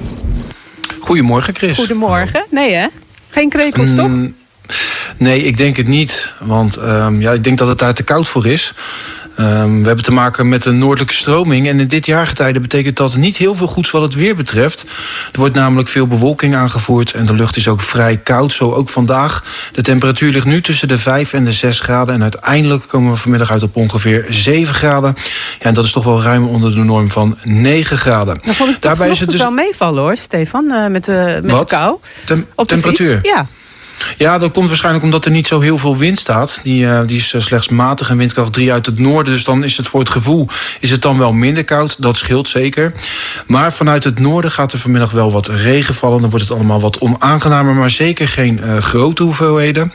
[1.00, 1.76] Goedemorgen, Chris.
[1.76, 2.44] Goedemorgen.
[2.50, 2.86] Nee, hè?
[3.28, 4.10] Geen krekels, mm, toch?
[5.16, 6.30] Nee, ik denk het niet.
[6.40, 8.74] Want um, ja, ik denk dat het daar te koud voor is.
[9.38, 11.68] Um, we hebben te maken met een noordelijke stroming.
[11.68, 14.84] En in dit jaargetijde betekent dat niet heel veel goeds wat het weer betreft.
[15.32, 17.12] Er wordt namelijk veel bewolking aangevoerd.
[17.12, 19.44] En de lucht is ook vrij koud, zo ook vandaag.
[19.72, 22.14] De temperatuur ligt nu tussen de 5 en de 6 graden.
[22.14, 25.14] En uiteindelijk komen we vanmiddag uit op ongeveer 7 graden.
[25.58, 28.40] Ja, en dat is toch wel ruim onder de norm van 9 graden.
[28.80, 31.96] Daarbij is het dus wel meevallen hoor, Stefan, uh, met, de, met de kou.
[32.24, 33.14] Tem op de temperatuur?
[33.14, 33.28] Fiets.
[33.28, 33.46] Ja.
[34.16, 36.60] Ja, dat komt waarschijnlijk omdat er niet zo heel veel wind staat.
[36.62, 39.32] Die, uh, die is eh, slechts matig en windkracht 3 uit het noorden.
[39.32, 40.48] Dus dan is het voor het gevoel
[40.80, 42.02] is het dan wel minder koud.
[42.02, 42.92] Dat scheelt zeker.
[43.46, 46.20] Maar vanuit het noorden gaat er vanmiddag wel wat regen vallen.
[46.20, 49.92] Dan wordt het allemaal wat onaangenamer, maar zeker geen uh, grote hoeveelheden.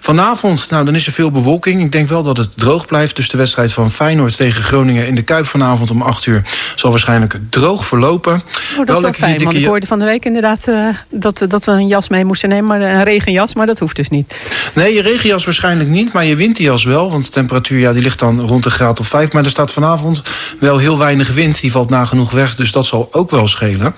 [0.00, 1.82] Vanavond, nou, dan is er veel bewolking.
[1.82, 3.16] Ik denk wel dat het droog blijft.
[3.16, 6.42] Dus de wedstrijd van Feyenoord tegen Groningen in de Kuip vanavond om 8 uur
[6.74, 8.34] zal waarschijnlijk droog verlopen.
[8.34, 11.44] Oh, dat wel is wel fijn, want ik hoorde van de week inderdaad uh, dat,
[11.48, 14.52] dat we een jas mee moesten nemen, maar een regenjas, maar dat hoeft dus niet.
[14.74, 17.10] Nee, je regenjas waarschijnlijk niet, maar je winterjas wel.
[17.10, 19.32] Want de temperatuur ja, die ligt dan rond de graad of 5.
[19.32, 20.22] Maar er staat vanavond
[20.58, 21.60] wel heel weinig wind.
[21.60, 23.94] Die valt nagenoeg weg, dus dat zal ook wel schelen.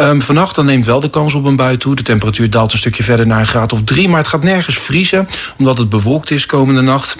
[0.00, 1.94] Um, vannacht dan neemt wel de kans op een bui toe.
[1.94, 4.08] De temperatuur daalt een stukje verder naar een graad of 3.
[4.08, 5.28] Maar het gaat nergens vriezen
[5.58, 7.16] omdat het bewolkt is komende nacht.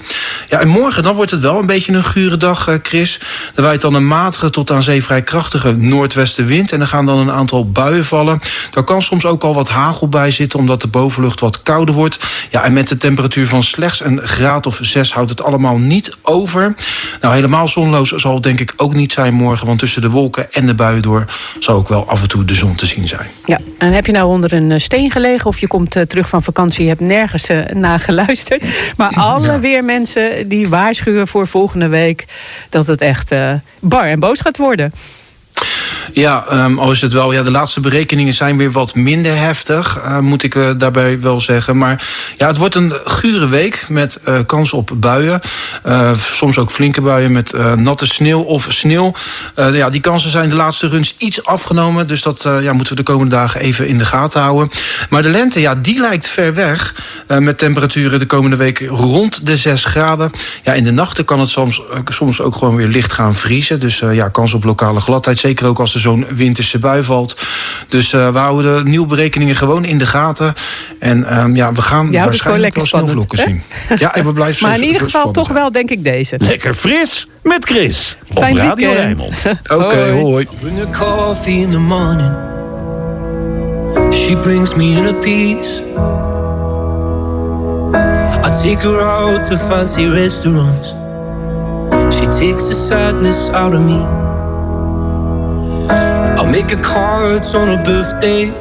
[0.49, 3.19] Ja, en morgen dan wordt het wel een beetje een gure dag, eh, Chris.
[3.55, 6.71] Er waait dan een matige tot aan zee vrij krachtige noordwestenwind.
[6.71, 8.39] En er gaan dan een aantal buien vallen.
[8.71, 12.19] Daar kan soms ook al wat hagel bij zitten, omdat de bovenlucht wat kouder wordt.
[12.49, 16.17] Ja, en met de temperatuur van slechts een graad of zes houdt het allemaal niet
[16.21, 16.75] over.
[17.21, 19.67] Nou, helemaal zonloos zal het denk ik ook niet zijn morgen.
[19.67, 21.25] Want tussen de wolken en de buien door
[21.59, 23.27] zal ook wel af en toe de zon te zien zijn.
[23.45, 26.29] Ja, en heb je nou onder een eh, steen gelegen of je komt uh, terug
[26.29, 28.63] van vakantie, je hebt nergens uh, naar geluisterd.
[28.97, 29.59] Maar alle ja.
[29.59, 32.25] weermensen die waarschuwen voor volgende week
[32.69, 33.33] dat het echt
[33.79, 34.93] bar en boos gaat worden.
[36.13, 37.33] Ja, um, al is het wel.
[37.33, 41.39] Ja, de laatste berekeningen zijn weer wat minder heftig, uh, moet ik uh, daarbij wel
[41.39, 41.77] zeggen.
[41.77, 45.41] Maar ja, het wordt een gure week met uh, kans op buien.
[46.15, 49.13] soms ook flinke buien met natte sneeuw of sneeuw.
[49.55, 52.07] ja, die kansen zijn de laatste runs iets afgenomen.
[52.07, 54.69] Dus dat ja, moeten we de komende dagen even in de gaten houden.
[55.09, 56.95] Maar de lente, ja, die lijkt ver weg.
[57.27, 60.31] met temperaturen de komende week rond de 6 graden.
[60.63, 63.79] Ja, in de nachten kan het soms, soms ook gewoon weer licht gaan vriezen.
[63.79, 65.39] Dus ja, kans op lokale gladheid.
[65.39, 67.35] Zeker ook als er zo'n winterse bui valt.
[67.87, 70.53] Dus uh, we houden de nieuwe berekeningen gewoon in de gaten.
[70.99, 73.63] En um, ja, we gaan ja, waarschijnlijk wel sneeuwvlokken zien.
[73.97, 76.35] Ja, en we blijven Maar in ieder geval toch wel, denk ik, deze.
[76.39, 78.17] Lekker fris met Chris.
[78.29, 78.97] Op Fijn Radio weekend.
[78.97, 79.35] Rijnmond.
[79.73, 80.47] Oké, okay, hoi.
[80.59, 82.49] Bring a coffee in the morning.
[84.13, 85.81] She brings me inner peace.
[88.43, 90.93] I take her out to fancy restaurants.
[92.15, 94.20] She takes the sadness out of me.
[96.51, 98.51] Make her cards on her birthday.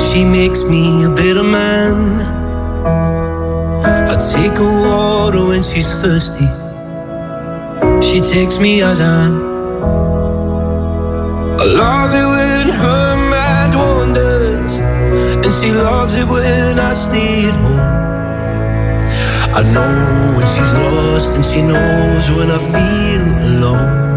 [0.00, 2.20] She makes me a better man.
[4.12, 6.48] I take her water when she's thirsty.
[8.02, 9.34] She takes me as I am.
[11.60, 14.78] I love it when her mind wanders,
[15.44, 18.00] and she loves it when I stay at home.
[19.54, 24.09] I know when she's lost, and she knows when I feel alone.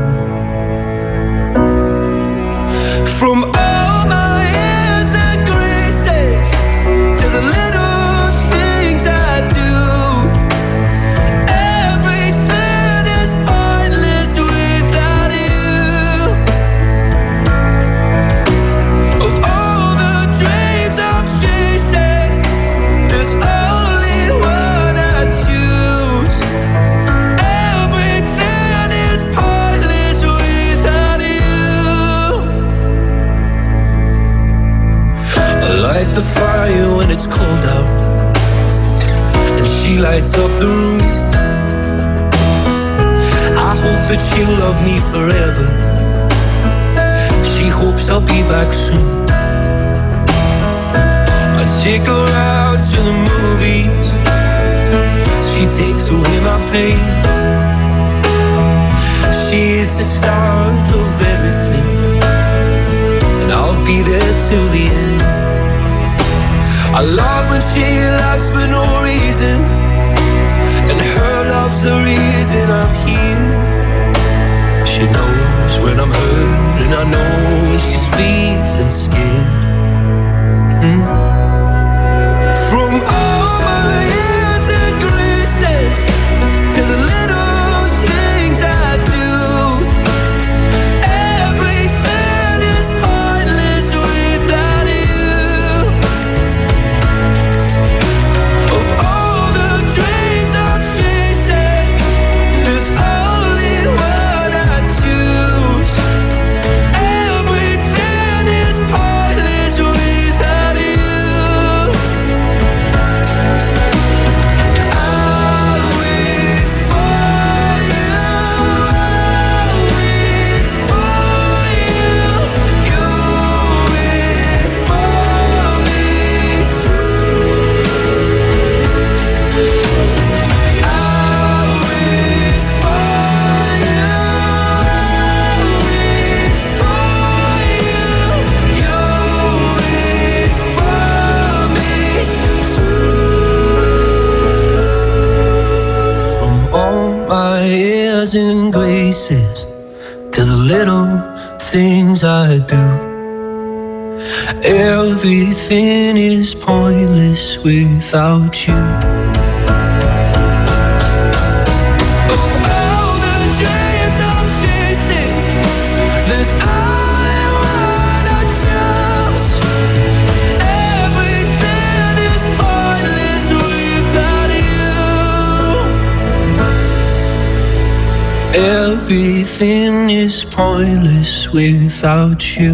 [179.03, 182.73] Everything is pointless without you.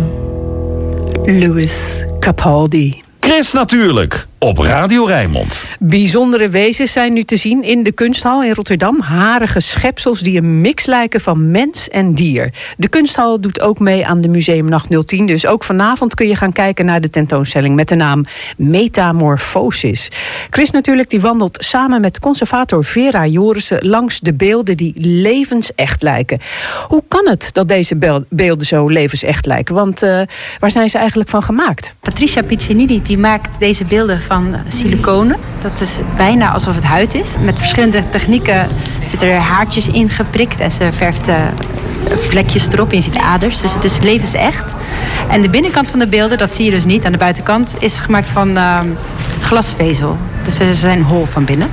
[1.26, 3.02] Louis Capaldi.
[3.20, 5.69] Chris natuurlijk, op Radio Rijnmond.
[5.82, 9.02] Bijzondere wezens zijn nu te zien in de kunsthal in Rotterdam.
[9.02, 12.54] Harige schepsels die een mix lijken van mens en dier.
[12.78, 15.26] De kunsthal doet ook mee aan de Museumnacht 010.
[15.26, 18.26] Dus ook vanavond kun je gaan kijken naar de tentoonstelling met de naam
[18.58, 20.10] Metamorphosis.
[20.50, 26.40] Chris natuurlijk die wandelt samen met conservator Vera Jorissen langs de beelden die levensecht lijken.
[26.88, 29.75] Hoe kan het dat deze beel- beelden zo levensecht lijken?
[29.75, 30.21] Want eh,
[30.60, 31.96] waar zijn ze eigenlijk van gemaakt?
[32.00, 35.38] Patricia Piccinini die maakt deze beelden van siliconen.
[35.72, 37.36] Dat is bijna alsof het huid is.
[37.40, 38.67] Met verschillende technieken
[39.06, 41.36] zitten er haartjes in geprikt en ze verft eh,
[42.15, 43.62] vlekjes erop en je ziet aders.
[43.62, 44.74] Dus het is levensecht.
[45.30, 48.00] En de binnenkant van de beelden, dat zie je dus niet aan de buitenkant, is
[48.00, 48.80] gemaakt van eh,
[49.42, 50.17] glasvezel.
[50.44, 51.70] Dus ze zijn hol van binnen.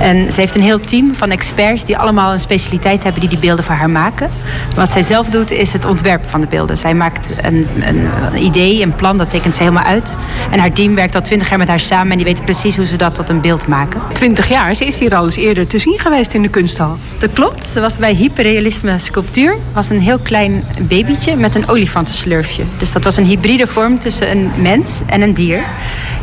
[0.00, 3.38] En ze heeft een heel team van experts die allemaal een specialiteit hebben die die
[3.38, 4.30] beelden voor haar maken.
[4.74, 6.78] Wat zij zelf doet is het ontwerpen van de beelden.
[6.78, 8.08] Zij maakt een, een
[8.44, 10.16] idee, een plan, dat tekent ze helemaal uit.
[10.50, 12.86] En haar team werkt al twintig jaar met haar samen en die weten precies hoe
[12.86, 14.00] ze dat tot een beeld maken.
[14.12, 16.96] 20 jaar, ze is hier al eens eerder te zien geweest in de kunsthal.
[17.18, 17.64] Dat klopt.
[17.64, 19.56] Ze was bij hyperrealisme sculptuur.
[19.72, 22.62] Was was een heel klein babytje met een olifantenslurfje.
[22.78, 25.62] Dus dat was een hybride vorm tussen een mens en een dier.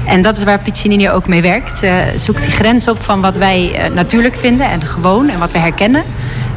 [0.08, 1.78] En dat is waar Piccinini ook mee werkt.
[1.78, 5.52] Ze zoekt die grens op van wat wij eh, natuurlijk vinden en gewoon en wat
[5.52, 6.04] we herkennen.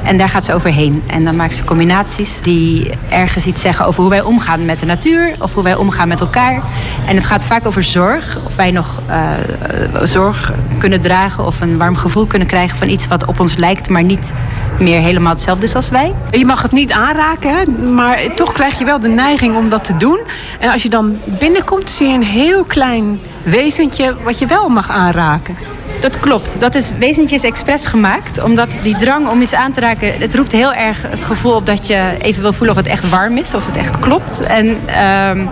[0.03, 1.03] En daar gaat ze overheen.
[1.07, 4.87] En dan maakt ze combinaties die ergens iets zeggen over hoe wij omgaan met de
[4.87, 6.63] natuur of hoe wij omgaan met elkaar.
[7.07, 8.39] En het gaat vaak over zorg.
[8.47, 13.07] Of wij nog uh, zorg kunnen dragen of een warm gevoel kunnen krijgen van iets
[13.07, 14.33] wat op ons lijkt, maar niet
[14.79, 16.15] meer helemaal hetzelfde is als wij.
[16.31, 19.97] Je mag het niet aanraken, maar toch krijg je wel de neiging om dat te
[19.97, 20.21] doen.
[20.61, 24.91] En als je dan binnenkomt, zie je een heel klein wezentje wat je wel mag
[24.91, 25.57] aanraken.
[26.01, 26.61] Dat klopt.
[26.61, 28.43] Dat is wezentjes expres gemaakt.
[28.43, 30.13] Omdat die drang om iets aan te raken...
[30.19, 33.09] het roept heel erg het gevoel op dat je even wil voelen of het echt
[33.11, 33.55] warm is.
[33.55, 34.41] Of het echt klopt.
[34.41, 35.49] En um,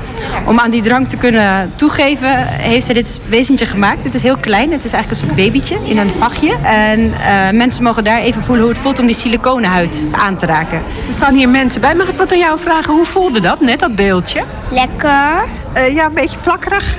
[0.46, 2.46] om aan die drang te kunnen toegeven...
[2.46, 4.04] heeft ze dit wezentje gemaakt.
[4.04, 4.72] Het is heel klein.
[4.72, 6.56] Het is eigenlijk een soort babytje in een vachtje.
[6.62, 10.46] En uh, mensen mogen daar even voelen hoe het voelt om die siliconenhuid aan te
[10.46, 10.82] raken.
[11.08, 11.94] Er staan hier mensen bij.
[11.94, 12.94] Mag ik wat aan jou vragen?
[12.94, 14.42] Hoe voelde dat, net dat beeldje?
[14.70, 15.44] Lekker.
[15.76, 16.98] Uh, ja, een beetje plakkerig.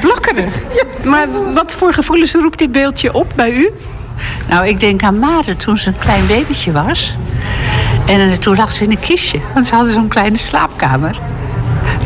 [0.00, 0.54] Plakkerig?
[0.72, 1.08] ja.
[1.10, 3.70] Maar wat voor gevoelens roept dit beeldje op bij u?
[4.48, 7.16] Nou, ik denk aan Mare toen ze een klein babytje was.
[8.06, 9.40] En toen lag ze in een kistje.
[9.54, 11.18] Want ze hadden zo'n kleine slaapkamer.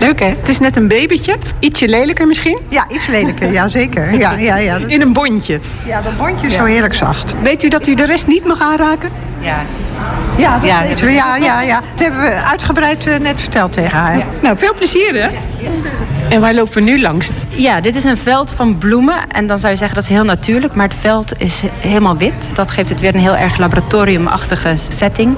[0.00, 0.26] Leuk hè?
[0.26, 1.36] Het is net een babytje.
[1.58, 2.58] Ietsje lelijker misschien?
[2.68, 3.52] Ja, iets lelijker.
[3.52, 4.14] Ja, zeker.
[4.18, 4.76] Ja, ja, ja.
[4.86, 5.60] In een bondje?
[5.86, 7.34] Ja, dat bondje is zo heerlijk zacht.
[7.42, 9.10] Weet u dat u de rest niet mag aanraken?
[9.40, 9.60] Ja.
[10.36, 11.12] Ja, dat ja, weten we.
[11.12, 11.80] Ja, ja, ja.
[11.90, 14.18] Dat hebben we uitgebreid uh, net verteld tegen haar.
[14.18, 14.24] Ja.
[14.42, 15.28] Nou, veel plezier hè?
[16.28, 17.30] En waar lopen we nu langs?
[17.48, 19.28] Ja, dit is een veld van bloemen.
[19.28, 20.74] En dan zou je zeggen dat is heel natuurlijk.
[20.74, 22.54] Maar het veld is helemaal wit.
[22.54, 25.36] Dat geeft het weer een heel erg laboratoriumachtige setting.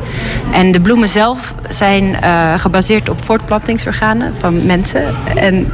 [0.53, 5.03] En de bloemen zelf zijn uh, gebaseerd op voortplantingsorganen van mensen.
[5.37, 5.73] En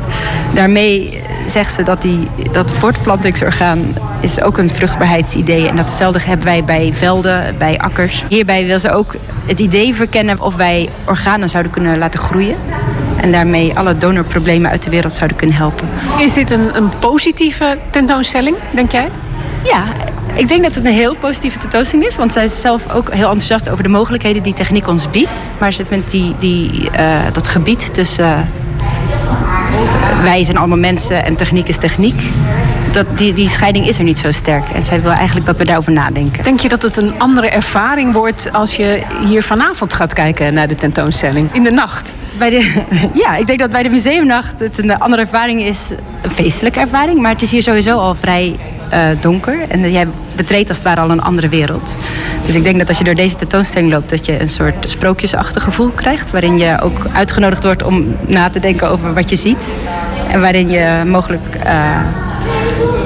[0.55, 5.69] daarmee zegt ze dat die, dat voortplantingsorgaan is ook een vruchtbaarheidsidee.
[5.69, 8.25] En datzelfde hebben wij bij velden, bij akkers.
[8.29, 9.15] Hierbij wil ze ook
[9.47, 12.57] het idee verkennen of wij organen zouden kunnen laten groeien.
[13.27, 15.89] En daarmee alle donorproblemen uit de wereld zouden kunnen helpen.
[16.19, 19.09] Is dit een, een positieve tentoonstelling, denk jij?
[19.65, 19.85] Ja,
[20.35, 22.17] ik denk dat het een heel positieve tentoonstelling is.
[22.17, 25.51] Want zij is zelf ook heel enthousiast over de mogelijkheden die techniek ons biedt.
[25.59, 28.49] Maar ze vindt die, die, uh, dat gebied tussen...
[30.23, 32.31] Wij zijn allemaal mensen en techniek is techniek.
[32.93, 34.71] Dat, die, die scheiding is er niet zo sterk.
[34.71, 36.45] En zij wil eigenlijk dat we daarover nadenken.
[36.45, 40.69] Denk je dat het een andere ervaring wordt als je hier vanavond gaat kijken naar
[40.69, 41.49] de tentoonstelling?
[41.53, 42.15] In de nacht?
[42.39, 42.83] Bij de,
[43.23, 45.91] ja, ik denk dat bij de museumnacht het een andere ervaring is.
[46.23, 47.21] Een feestelijke ervaring.
[47.21, 48.59] Maar het is hier sowieso al vrij
[48.93, 49.59] uh, donker.
[49.69, 50.07] En jij
[50.37, 51.97] betreedt als het ware al een andere wereld.
[52.45, 54.11] Dus ik denk dat als je door deze tentoonstelling loopt...
[54.11, 56.31] dat je een soort sprookjesachtig gevoel krijgt.
[56.31, 59.77] Waarin je ook uitgenodigd wordt om na te denken over wat je ziet.
[60.31, 61.57] En waarin je mogelijk...
[61.67, 61.99] Uh,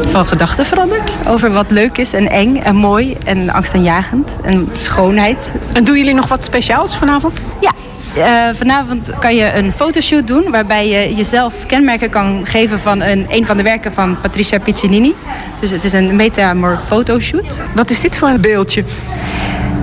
[0.09, 1.15] van gedachten verandert.
[1.27, 5.53] Over wat leuk is en eng en mooi en angstaanjagend en schoonheid.
[5.73, 7.41] En doen jullie nog wat speciaals vanavond?
[7.61, 7.73] Ja,
[8.17, 13.27] uh, vanavond kan je een fotoshoot doen waarbij je jezelf kenmerken kan geven van een,
[13.29, 15.15] een van de werken van Patricia Piccinini.
[15.61, 17.63] Dus het is een metamor fotoshoot.
[17.75, 18.85] Wat is dit voor een beeldje?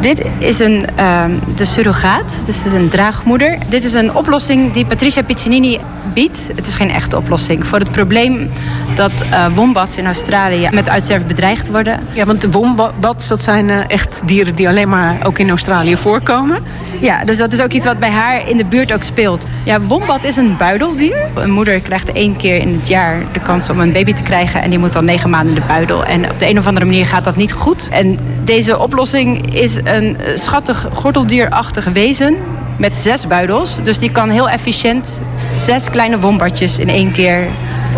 [0.01, 1.25] Dit is een, uh,
[1.55, 3.57] de surrogaat, dus het is een draagmoeder.
[3.69, 5.79] Dit is een oplossing die Patricia Piccinini
[6.13, 6.49] biedt.
[6.55, 8.49] Het is geen echte oplossing voor het probleem
[8.95, 11.99] dat uh, wombats in Australië met uitsterven bedreigd worden.
[12.13, 15.97] Ja, want de wombats dat zijn uh, echt dieren die alleen maar ook in Australië
[15.97, 16.63] voorkomen.
[16.99, 19.45] Ja, dus dat is ook iets wat bij haar in de buurt ook speelt.
[19.63, 21.29] Ja, wombat is een buideldier.
[21.35, 24.61] Een moeder krijgt één keer in het jaar de kans om een baby te krijgen
[24.61, 26.05] en die moet dan negen maanden in de buidel.
[26.05, 27.89] En op de een of andere manier gaat dat niet goed.
[27.89, 32.37] En deze oplossing is een schattig gordeldierachtig wezen
[32.77, 33.83] met zes buidels.
[33.83, 35.21] Dus die kan heel efficiënt
[35.57, 37.47] zes kleine wombatjes in één keer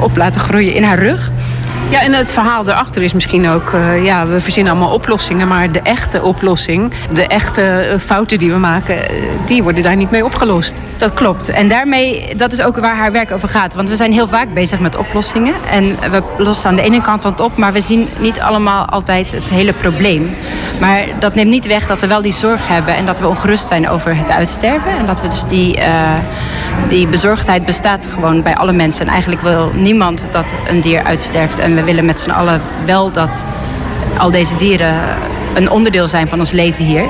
[0.01, 1.31] op laten groeien in haar rug.
[1.89, 3.71] Ja, en het verhaal daarachter is misschien ook...
[3.71, 5.47] Uh, ja, we verzinnen allemaal oplossingen...
[5.47, 8.97] maar de echte oplossing, de echte fouten die we maken...
[9.45, 10.73] die worden daar niet mee opgelost.
[10.97, 11.49] Dat klopt.
[11.49, 13.73] En daarmee, dat is ook waar haar werk over gaat.
[13.73, 15.53] Want we zijn heel vaak bezig met oplossingen.
[15.71, 17.57] En we lossen aan de ene kant van het op...
[17.57, 20.35] maar we zien niet allemaal altijd het hele probleem.
[20.79, 22.95] Maar dat neemt niet weg dat we wel die zorg hebben...
[22.95, 24.91] en dat we ongerust zijn over het uitsterven.
[24.97, 25.79] En dat we dus die,
[26.87, 29.05] die bezorgdheid bestaat gewoon bij alle mensen.
[29.05, 31.59] En eigenlijk wil niemand dat een dier uitsterft...
[31.79, 33.45] we willen met z'n allen wel dat
[34.17, 34.93] al deze dieren
[35.53, 37.03] een onderdeel zijn van ons leven hier.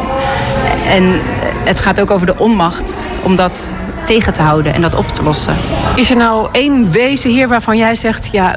[0.88, 1.22] En
[1.64, 3.74] het gaat ook over de onmacht om dat
[4.06, 5.56] tegen te houden en dat op te lossen.
[5.96, 8.32] Is er nou één wezen hier waarvan jij zegt...
[8.32, 8.56] ja,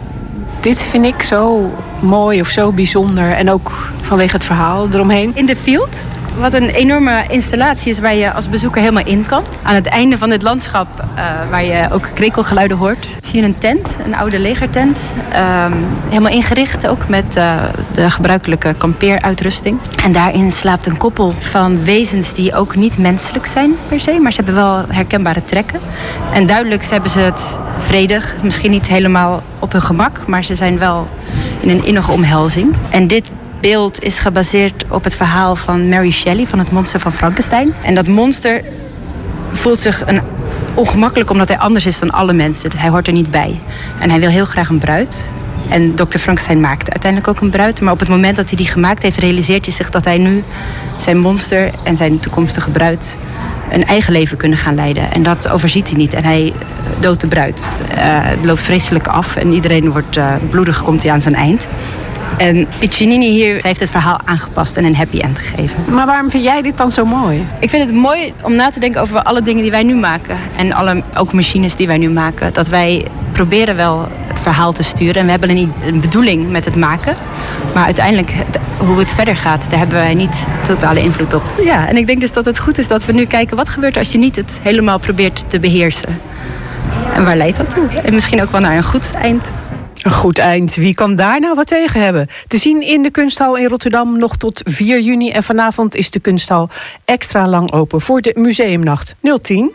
[0.61, 3.33] dit vind ik zo mooi of zo bijzonder...
[3.33, 5.31] en ook vanwege het verhaal eromheen?
[5.35, 6.07] In de field
[6.39, 9.45] Wat een enorme installatie is waar je als bezoeker helemaal in kan.
[9.63, 13.59] Aan het einde van dit landschap, uh, waar je ook krekelgeluiden hoort, zie je een
[13.59, 15.13] tent, een oude legertent.
[15.37, 15.73] Um,
[16.09, 17.55] helemaal ingericht ook met uh,
[17.93, 19.79] de gebruikelijke kampeeruitrusting.
[20.05, 24.33] En daarin slaapt een koppel van wezens die ook niet menselijk zijn per se, maar
[24.33, 25.81] ze hebben wel herkenbare trekken.
[26.33, 30.79] En duidelijk hebben ze het vredig, misschien niet helemaal op hun gemak, maar ze zijn
[30.79, 31.09] wel
[31.61, 32.75] in een innige omhelzing.
[32.91, 33.29] En dit
[33.63, 37.73] beeld is gebaseerd op het verhaal van Mary Shelley van het monster van Frankenstein.
[37.85, 38.63] En dat monster
[39.53, 40.05] voelt zich
[40.75, 42.71] ongemakkelijk omdat hij anders is dan alle mensen.
[42.71, 43.61] Dus hij hoort er niet bij.
[43.99, 45.29] En hij wil heel graag een bruid.
[45.69, 46.19] En Dr.
[46.19, 47.81] Frankenstein maakte uiteindelijk ook een bruid.
[47.81, 50.43] Maar op het moment dat hij die gemaakt heeft, realiseert hij zich dat hij nu
[51.01, 53.19] zijn monster en zijn toekomstige bruid
[53.71, 55.13] een eigen leven kunnen gaan leiden.
[55.13, 56.13] En dat overziet hij niet.
[56.13, 56.53] En hij
[57.01, 57.69] doodt de bruid.
[57.91, 61.69] Uh, het loopt vreselijk af en iedereen wordt uh, bloedig, komt hij aan zijn eind.
[62.37, 65.95] En Piccinini hier heeft het verhaal aangepast en een happy end gegeven.
[65.95, 67.47] Maar waarom vind jij dit dan zo mooi?
[67.59, 70.39] Ik vind het mooi om na te denken over alle dingen die wij nu maken.
[70.57, 72.53] En alle, ook machines die wij nu maken.
[72.53, 75.15] Dat wij proberen wel het verhaal te sturen.
[75.15, 77.17] En we hebben een, een bedoeling met het maken.
[77.75, 78.33] Maar uiteindelijk,
[78.77, 81.43] hoe het verder gaat, daar hebben wij niet totale invloed op.
[81.65, 83.57] Ja, en ik denk dus dat het goed is dat we nu kijken...
[83.57, 86.09] wat gebeurt er als je niet het helemaal probeert te beheersen?
[87.15, 87.89] En waar leidt dat toe?
[88.05, 89.51] En misschien ook wel naar een goed eind.
[90.03, 90.75] Een goed eind.
[90.75, 92.27] Wie kan daar nou wat tegen hebben?
[92.47, 95.31] Te zien in de kunsthal in Rotterdam nog tot 4 juni.
[95.31, 96.69] En vanavond is de kunsthal
[97.05, 99.73] extra lang open voor de museumnacht 010.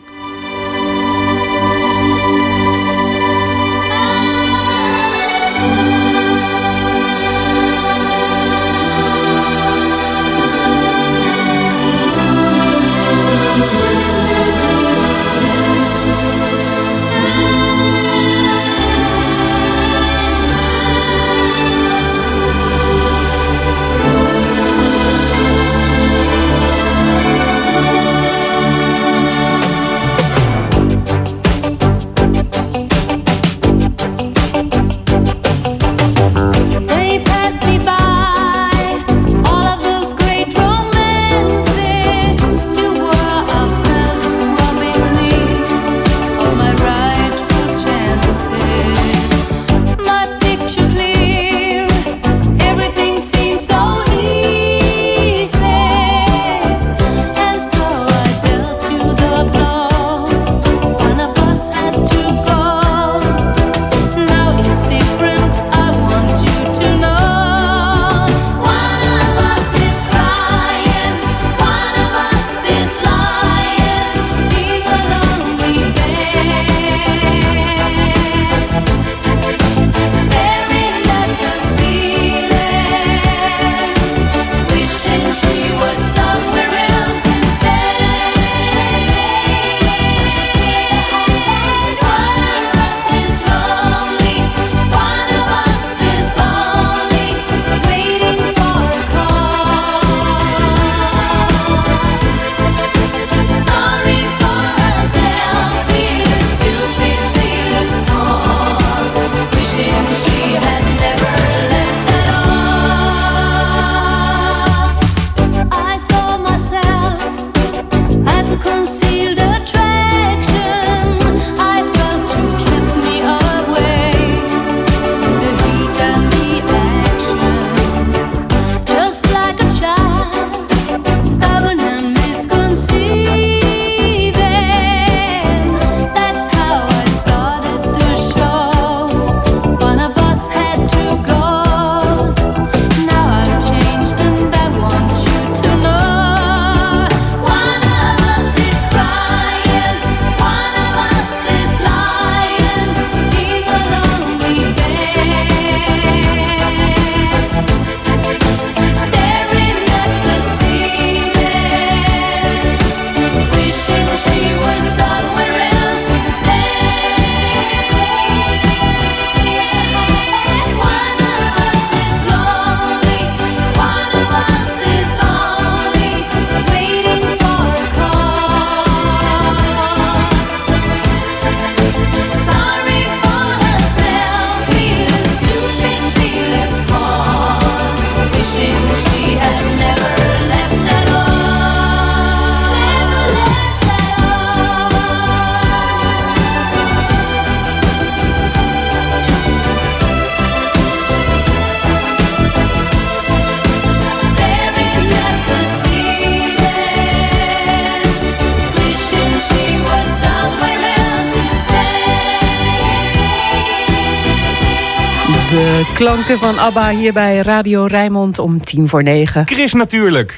[215.98, 219.48] Klanken van ABBA hier bij Radio Rijnmond om tien voor negen.
[219.48, 220.36] Chris natuurlijk.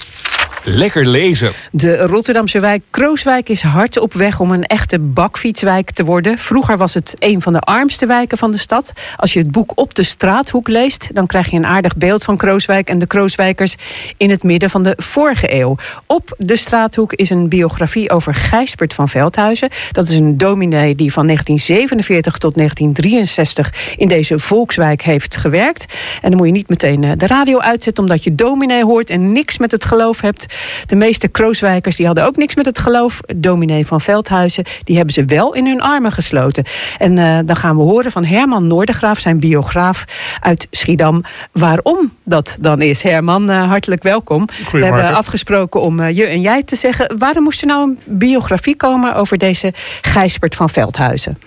[0.63, 1.51] Lekker lezen.
[1.71, 6.37] De Rotterdamse wijk Krooswijk is hard op weg om een echte bakfietswijk te worden.
[6.37, 8.93] Vroeger was het een van de armste wijken van de stad.
[9.15, 12.37] Als je het boek Op de Straathoek leest, dan krijg je een aardig beeld van
[12.37, 13.75] Krooswijk en de Krooswijkers
[14.17, 15.75] in het midden van de vorige eeuw.
[16.05, 19.69] Op de Straathoek is een biografie over Gijsbert van Veldhuizen.
[19.91, 25.93] Dat is een dominee die van 1947 tot 1963 in deze volkswijk heeft gewerkt.
[26.21, 29.31] En dan moet je niet meteen eh, de radio uitzetten omdat je dominee hoort en
[29.31, 30.47] niks met het geloof hebt.
[30.85, 33.19] De meeste Krooswijkers die hadden ook niks met het geloof.
[33.35, 36.63] Dominee van Veldhuizen, die hebben ze wel in hun armen gesloten.
[36.97, 40.03] En uh, dan gaan we horen van Herman Noordergraaf, zijn biograaf
[40.39, 43.03] uit Schiedam, waarom dat dan is.
[43.03, 44.47] Herman, uh, hartelijk welkom.
[44.71, 47.17] We hebben afgesproken om uh, je en jij te zeggen.
[47.17, 51.37] Waarom moest er nou een biografie komen over deze Gijsbert van Veldhuizen?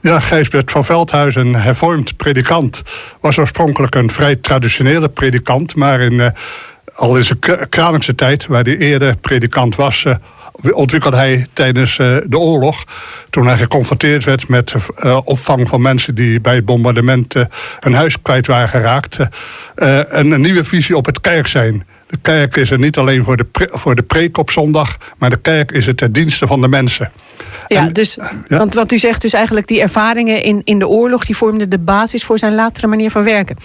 [0.00, 2.82] Ja, Gijsbert van Veldhuizen, hervormd predikant,
[3.20, 6.32] was oorspronkelijk een vrij traditionele predikant, maar in
[6.98, 7.38] al in zijn
[7.68, 10.14] Kralingse tijd, waar hij eerder predikant was, uh,
[10.70, 12.84] ontwikkelde hij tijdens uh, de oorlog.
[13.30, 17.34] Toen hij geconfronteerd werd met uh, opvang van mensen die bij het bombardement
[17.80, 19.18] hun huis kwijt waren geraakt.
[19.74, 21.86] een nieuwe visie op het kerk zijn.
[22.08, 25.30] De kerk is er niet alleen voor de, pre voor de preek op zondag, maar
[25.30, 27.10] de kerk is het ten dienste van de mensen.
[27.68, 28.14] Ja, en, dus,
[28.46, 28.58] ja?
[28.58, 31.78] Want wat u zegt, dus eigenlijk die ervaringen in, in de oorlog, die vormden de
[31.78, 33.56] basis voor zijn latere manier van werken.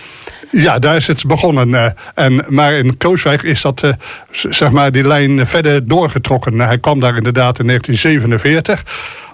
[0.52, 1.70] Ja, daar is het begonnen.
[1.70, 1.86] Uh,
[2.16, 3.92] en, maar in Kooswijk is dat, uh,
[4.32, 6.60] zeg maar, die lijn verder doorgetrokken.
[6.60, 8.84] Hij kwam daar inderdaad in 1947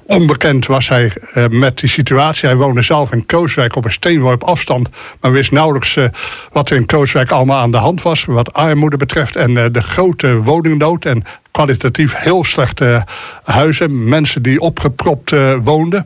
[0.10, 2.48] onbekend was hij uh, met die situatie.
[2.48, 4.90] Hij woonde zelf in Kooswijk op een steenworp afstand.
[5.22, 6.06] Maar wist nauwelijks uh,
[6.52, 8.26] wat er in Kooswijk allemaal aan de hand was.
[8.26, 11.06] Wat armoede betreft en uh, de grote woningnood.
[11.06, 13.06] En kwalitatief heel slechte
[13.44, 14.10] huizen.
[14.10, 15.34] Mensen die opgepropt
[15.64, 16.06] woonden.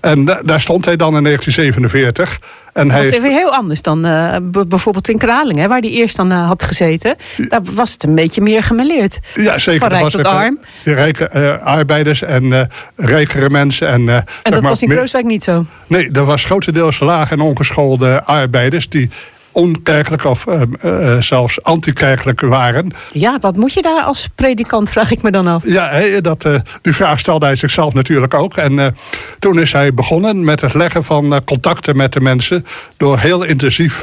[0.00, 2.38] En daar stond hij dan in 1947.
[2.74, 3.10] En dat hij...
[3.10, 6.62] was weer heel anders dan uh, bijvoorbeeld in Kralingen, waar hij eerst dan uh, had
[6.62, 7.16] gezeten.
[7.36, 9.18] Daar was het een beetje meer gemeleerd.
[9.34, 9.80] Ja, zeker.
[9.80, 10.58] Van rijk was tot arm.
[10.84, 13.88] Rijke uh, arbeiders en rijkere mensen.
[13.88, 14.08] En,
[14.42, 15.64] en dat was in Krooswijk niet zo?
[15.86, 19.10] Nee, er was grotendeels laag en ongeschoolde arbeiders die
[19.54, 22.92] onkerkelijk of uh, uh, zelfs antikerkelijk waren.
[23.12, 25.62] Ja, wat moet je daar als predikant, vraag ik me dan af.
[25.66, 28.56] Ja, he, dat, uh, die vraag stelde hij zichzelf natuurlijk ook.
[28.56, 28.96] En
[29.38, 32.66] toen is hij begonnen met het leggen van contacten met de mensen...
[32.96, 34.02] door heel intensief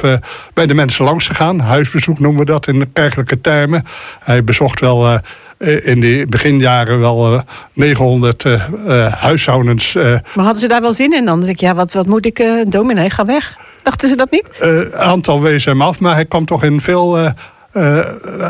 [0.54, 1.60] bij de mensen langs te gaan.
[1.60, 3.84] Huisbezoek noemen we dat in kerkelijke termen.
[4.18, 5.20] Hij bezocht wel
[5.62, 7.40] in die beginjaren wel uh,
[7.72, 9.92] 900 uh, uh, huishoudens.
[9.92, 11.26] Maar hadden ze daar wel zin in dan?
[11.26, 13.56] dan denk ik, ja, wat, wat moet ik, dominee, ga weg.
[13.82, 14.44] Dachten ze dat niet?
[14.60, 17.18] Een aantal wezen hem af, maar hij kwam toch in veel...
[17.76, 18.00] Uh,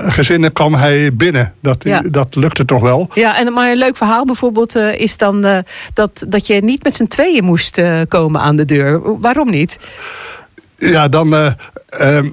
[0.07, 1.55] gezinnen kwam hij binnen.
[1.61, 2.03] Dat, ja.
[2.11, 3.09] dat lukte toch wel.
[3.15, 5.59] Ja, en maar een leuk verhaal bijvoorbeeld uh, is dan uh,
[5.95, 9.19] dat, dat je niet met z'n tweeën moest komen aan de deur.
[9.21, 9.79] Waarom niet?
[10.79, 11.35] Ja, dan
[11.89, 12.29] ehm,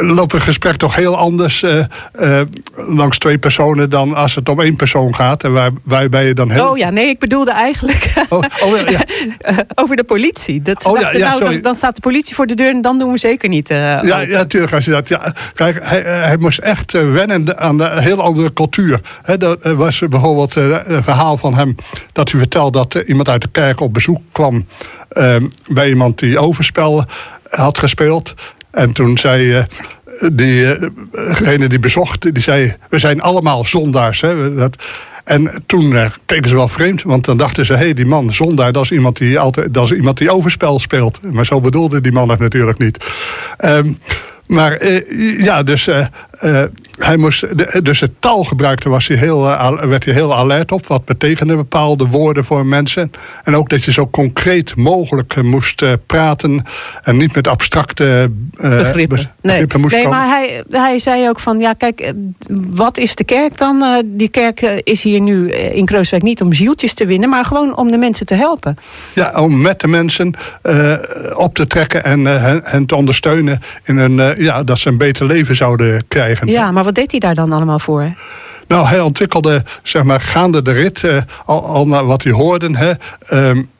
[0.00, 1.84] loopt een gesprek toch heel anders uh,
[2.20, 2.40] uh,
[2.74, 5.44] langs twee personen dan als het om één persoon gaat.
[5.44, 6.68] En waar, waarbij je dan heel...
[6.68, 9.04] Oh ja, nee, ik bedoelde eigenlijk oh, oh, ja, ja.
[9.82, 10.62] over de politie.
[10.62, 12.98] Dat oh, dachten, ja, nou, dan, dan, staat de politie voor de deur en dan
[12.98, 13.70] doen we zeker niet.
[13.70, 14.72] Uh, ja, ja, natuurlijk.
[14.72, 19.00] Als je dat, ja, kijk, hij, hij moest echt wennen aan de heel andere cultuur.
[19.22, 21.74] He, dat was bijvoorbeeld een verhaal van hem
[22.12, 24.66] dat hij vertelde dat iemand uit de kerk op bezoek kwam
[25.66, 27.04] bij iemand die overspel
[27.50, 28.34] had gespeeld.
[28.72, 29.64] En toen zei uh,
[30.32, 32.74] diegene die bezocht, die zei...
[32.88, 34.20] we zijn allemaal zondaars.
[34.20, 34.54] Hè?
[34.54, 34.84] Dat,
[35.24, 37.72] en toen uh, keken ze wel vreemd, want dan dachten ze...
[37.72, 40.78] hé, hey, die man, zondaar, dat is, iemand die altijd, dat is iemand die overspel
[40.78, 41.20] speelt.
[41.32, 43.06] Maar zo bedoelde die man het natuurlijk niet.
[43.64, 43.98] Um,
[44.46, 44.86] maar
[45.38, 45.88] ja, dus,
[46.98, 49.42] hij moest, de, dus het taalgebruik was hij heel,
[49.88, 50.86] werd hij heel alert op.
[50.86, 53.10] Wat betekenen bepaalde woorden voor mensen.
[53.44, 56.64] En ook dat je zo concreet mogelijk moest praten.
[57.02, 59.18] En niet met abstracte begrippen.
[59.18, 62.12] Be begrippen moest nee maar hij, hij zei ook van, ja kijk,
[62.70, 64.02] wat is de kerk dan?
[64.04, 67.28] die kerk is hier nu in Krooswijk niet om zieltjes te winnen.
[67.28, 68.76] Maar gewoon om de mensen te helpen.
[69.14, 70.34] Ja, om met de mensen
[71.34, 75.26] op te trekken en hen, hen te ondersteunen in een ja, dat ze een beter
[75.26, 76.46] leven zouden krijgen.
[76.46, 78.14] Ja, maar wat deed hij daar dan allemaal voor?
[78.66, 82.76] Nou, hij ontwikkelde, zeg maar, gaande de rit, uh, al, al naar wat hij hoorden.
[82.76, 82.92] Hè,
[83.30, 83.70] um,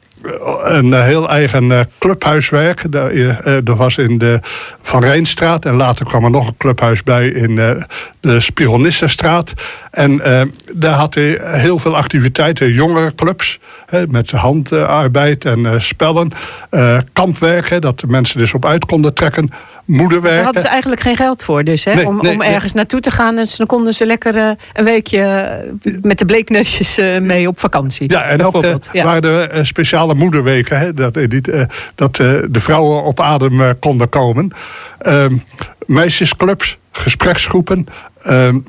[0.63, 2.83] een heel eigen clubhuiswerk.
[3.43, 4.39] Er was in de
[4.81, 5.65] Van Rijnstraat.
[5.65, 7.55] En later kwam er nog een clubhuis bij in
[8.19, 9.53] de Spironissenstraat.
[9.91, 10.21] En
[10.73, 12.73] daar had hij heel veel activiteiten.
[12.73, 13.59] Jongere clubs.
[14.09, 16.31] Met handarbeid en spellen.
[17.13, 19.49] Kampwerk, dat de mensen dus op uit konden trekken
[19.85, 20.35] moederwerken.
[20.35, 21.93] Daar hadden ze eigenlijk geen geld voor, dus hè?
[21.93, 22.49] Nee, om, nee, om nee.
[22.49, 23.35] ergens naartoe te gaan.
[23.35, 27.59] Dus dan konden ze lekker eh, een weekje eh, met de bleekneusjes eh, mee op
[27.59, 28.11] vakantie.
[28.11, 29.03] Ja, en ook ja.
[29.03, 31.41] waren er speciale moederweken, hè, dat, die,
[31.95, 34.51] dat de vrouwen op adem konden komen.
[34.99, 35.35] Ehm,
[35.85, 37.85] meisjesclubs, gespreksgroepen.
[38.21, 38.59] ehm,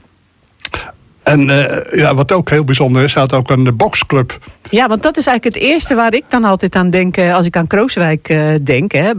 [1.24, 4.38] en eh, ja, wat ook heel bijzonder is, hij had ook een boxclub.
[4.70, 7.46] Ja, want dat is eigenlijk het eerste waar ik dan altijd aan denk eh, als
[7.46, 8.92] ik aan Krooswijk eh, denk.
[8.92, 9.10] Hè.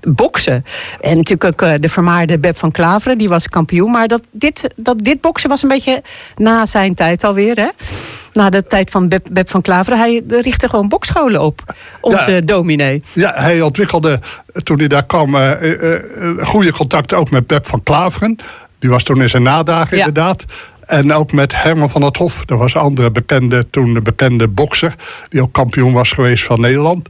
[0.00, 0.64] Boksen.
[1.00, 3.90] En natuurlijk ook de vermaarde Beb van Klaveren, die was kampioen.
[3.90, 6.02] Maar dat, dit, dat, dit boksen was een beetje
[6.36, 7.56] na zijn tijd alweer.
[7.56, 7.68] Hè.
[8.32, 9.98] Na de tijd van Beb, Beb van Klaveren.
[9.98, 12.40] Hij richtte gewoon bokscholen op, onze Ja.
[12.40, 13.02] dominee.
[13.12, 14.20] Ja, hij ontwikkelde
[14.62, 15.36] toen hij daar kwam
[16.38, 18.38] goede contacten ook met Beb van Klaveren.
[18.84, 20.06] Die was toen in zijn nadagen Ja.
[20.06, 20.44] inderdaad.
[20.86, 22.44] En ook met Herman van het Hof.
[22.44, 24.94] Dat was een andere bekende, toen bekende bokser.
[25.28, 27.08] Die ook kampioen was geweest van Nederland.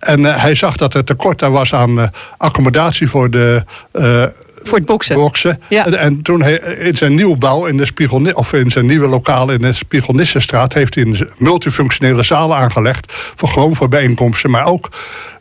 [0.00, 3.64] En eh, hij zag dat er tekort aan was aan eh, accommodatie voor de...
[3.92, 4.24] eh,
[4.62, 5.16] voor het boksen.
[5.16, 5.60] boksen.
[5.68, 9.50] En, en toen hij in zijn nieuwbouw in de Spiegel, of in zijn nieuwe lokaal
[9.50, 13.12] in de Spiegelnissenstraat, heeft hij een multifunctionele zaal aangelegd.
[13.12, 14.88] Voor gewoon voor bijeenkomsten, maar ook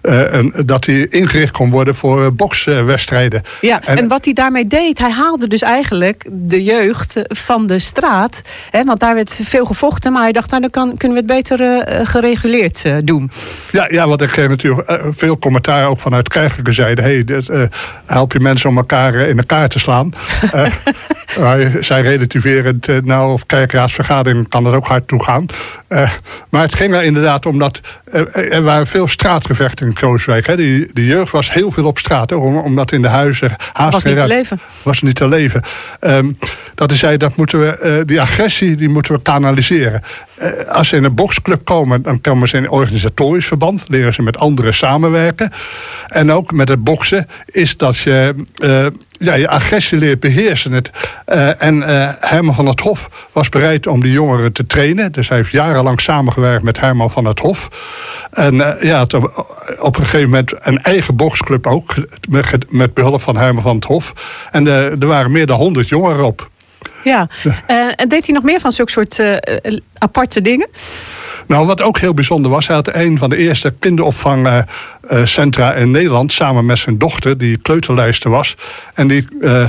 [0.05, 3.41] eh, dat hij ingericht kon worden voor eh, bokswedstrijden.
[3.61, 8.41] Ja, en, wat hij daarmee deed, hij haalde dus eigenlijk de jeugd van de straat.
[8.69, 11.33] Hè, want daar werd veel gevochten, maar hij dacht, nou dan kan, kunnen we het
[11.33, 13.31] beter eh, gereguleerd doen.
[13.71, 17.01] Ja, ja, want ik kreeg natuurlijk veel commentaar ook vanuit keizerlijke zijde.
[17.01, 17.49] Hey, dit,
[18.05, 20.13] help je mensen om elkaar in elkaar te slaan.
[21.79, 25.45] Zij relativerend, eh, nou, op kerkraadsvergadering kan dat ook hard toegaan.
[25.87, 26.11] Eh,
[26.49, 27.81] maar het ging er inderdaad om dat
[28.31, 30.47] er waren veel straatgevechten Krooswijk.
[30.47, 30.55] Hè.
[30.57, 34.03] Die, de jeugd was heel veel op straat, om- omdat in de huizen haast Was
[34.03, 34.59] niet te leven.
[34.83, 35.61] was niet te leven.
[35.99, 36.31] Ehm,
[36.75, 40.01] dat hij zei, dat moeten we, eh, die agressie die moeten we kanaliseren.
[40.35, 43.83] Eh, als ze in een boxclub komen, dan komen ze in organisatorisch verband.
[43.87, 45.51] Leren ze met anderen samenwerken.
[46.07, 48.85] En ook met het boksen is dat je eh,
[49.17, 50.71] ja, je agressie leert beheersen.
[50.71, 50.89] Het,
[51.25, 55.11] eh, en eh, Herman van het Hof was bereid om die jongeren te trainen.
[55.11, 57.69] Dus hij heeft jarenlang samengewerkt met Herman van het Hof.
[58.31, 59.01] En eh, ja,
[59.79, 61.95] op, een gegeven moment een eigen boxclub ook.
[62.29, 64.13] Met, met behulp van Herman van het Hof.
[64.51, 66.49] En er waren meer dan honderd jongeren op.
[67.03, 67.27] Ja,
[67.95, 69.21] en deed hij nog meer van zulke soort
[69.97, 70.67] aparte dingen?
[71.47, 76.31] Nou, wat ook heel bijzonder was, hij had een van de eerste kinderopvangcentra in Nederland
[76.31, 78.55] samen met zijn dochter, die kleuterlijster was.
[78.93, 79.67] En die eh,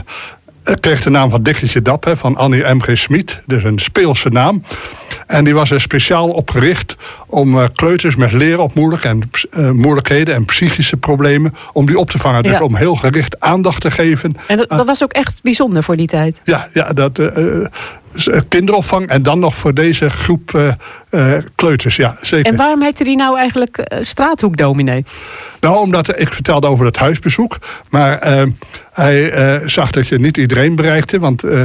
[0.81, 2.99] kreeg de naam van Dikketje Dap, hè, van Annie M.G.
[2.99, 4.63] Smit, dus een speelse naam.
[5.27, 6.97] En die was er speciaal opgericht
[7.27, 12.19] om eh, kleuters met leeropmoeilijk en, eh, moeilijkheden en psychische problemen, om die op te
[12.19, 12.43] vangen.
[12.43, 15.97] Dus om heel gericht aandacht te geven En dat, dat was ook echt bijzonder voor
[15.97, 16.41] die tijd.
[16.45, 17.19] ja, ja dat,
[18.49, 20.69] kinderopvang en dan nog voor deze groep eh,
[21.37, 21.97] eh, kleuters.
[21.97, 22.53] Ja, zeker.
[22.53, 25.05] En waarom heette die nou eigenlijk eh, straathoekdominee?
[25.61, 27.59] Nou, omdat ik vertelde over het huisbezoek.
[27.91, 28.43] Maar eh,
[28.93, 31.19] hij eh, zag dat je niet iedereen bereikte.
[31.19, 31.63] Want eh,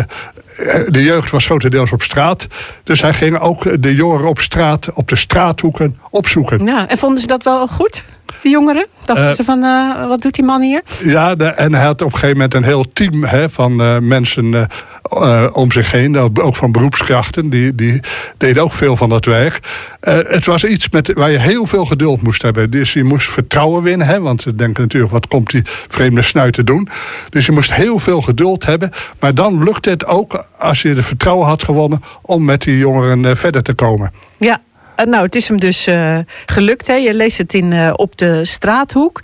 [0.87, 2.47] de jeugd was grotendeels op straat.
[2.83, 6.65] Dus hij ging ook de jongeren op straat, op de straathoeken opzoeken.
[6.65, 8.03] Ja, en vonden ze dat wel goed,
[8.41, 8.85] die jongeren?
[9.05, 10.81] Dachten Eh, ze van, eh, wat doet die man hier?
[11.03, 13.97] Ja, de- en hij had op een gegeven moment een heel team hè, van eh,
[13.97, 14.67] mensen
[15.01, 16.17] eh, om zich heen.
[16.17, 17.49] Ook van beroepskrachten.
[17.49, 17.99] Die, die
[18.37, 19.59] deden ook veel van dat werk.
[19.99, 22.69] Eh, het was iets met, waar je heel veel geduld moest hebben.
[22.69, 24.07] Dus je moest vertrouwen winnen.
[24.07, 26.87] Hè, want ze denken natuurlijk, wat komt die vreemde snuit te doen?
[27.29, 28.91] Dus je moest heel veel geduld hebben.
[29.19, 32.03] Maar dan lukte het ook, als je de vertrouwen had gewonnen...
[32.21, 34.11] om met die jongeren eh, verder te komen.
[34.37, 34.61] Ja.
[35.01, 36.87] Eh, Nou, het is hem dus eh, gelukt.
[36.87, 36.93] Hè?
[36.93, 39.19] Je leest het in eh, Op de Straathoek.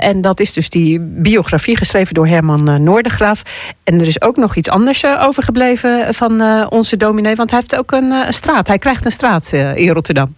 [0.00, 3.42] En dat is dus die biografie geschreven door Herman Noordegraaf.
[3.84, 7.34] En er is ook nog iets anders overgebleven van onze dominee.
[7.34, 8.66] Want hij heeft ook een straat.
[8.68, 10.34] Hij krijgt een straat in Rotterdam.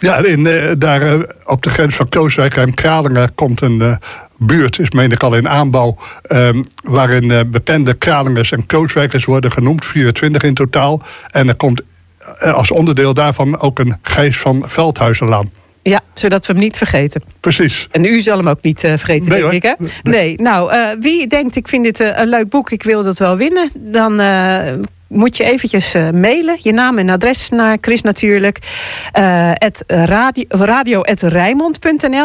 [0.00, 0.48] Ja, in,
[0.78, 3.96] daar op de grens van Kooswijk en Kralingen komt een eh,
[4.38, 9.84] buurt, is meen ik al in aanbouw, ehm, waarin bekende Kralingers en Kooswijkers worden genoemd,
[9.84, 11.02] 24 in totaal.
[11.30, 11.82] En er komt
[12.38, 15.50] als onderdeel daarvan ook een Gijs van Veldhuizenlaan.
[15.82, 17.22] Ja, zodat we hem niet vergeten.
[17.40, 17.88] Precies.
[17.90, 19.62] En u zal hem ook niet eh, vergeten, Nee, denk ik.
[19.62, 19.74] Hè?
[20.02, 20.36] Nee.
[20.36, 23.36] Nou, eh, wie denkt, ik vind dit eh, een leuk boek, ik wil dat wel
[23.36, 24.72] winnen, dan eh,
[25.10, 26.56] moet je eventjes eh, mailen.
[26.60, 28.58] Je naam en adres naar Chris natuurlijk.
[29.12, 30.44] eh radio,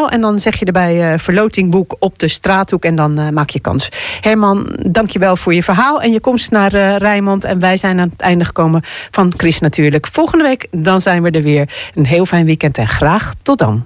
[0.08, 3.88] en dan zeg je erbij eh, verlotingboek op de straathoek en dan maak je kans.
[4.20, 7.44] Herman, dank je wel voor je verhaal en je komst naar eh Rijnmond.
[7.44, 10.06] En wij zijn aan het einde gekomen van Chris natuurlijk.
[10.06, 11.68] Volgende week dan zijn we er weer.
[11.94, 13.84] Een heel fijn weekend en graag tot dan.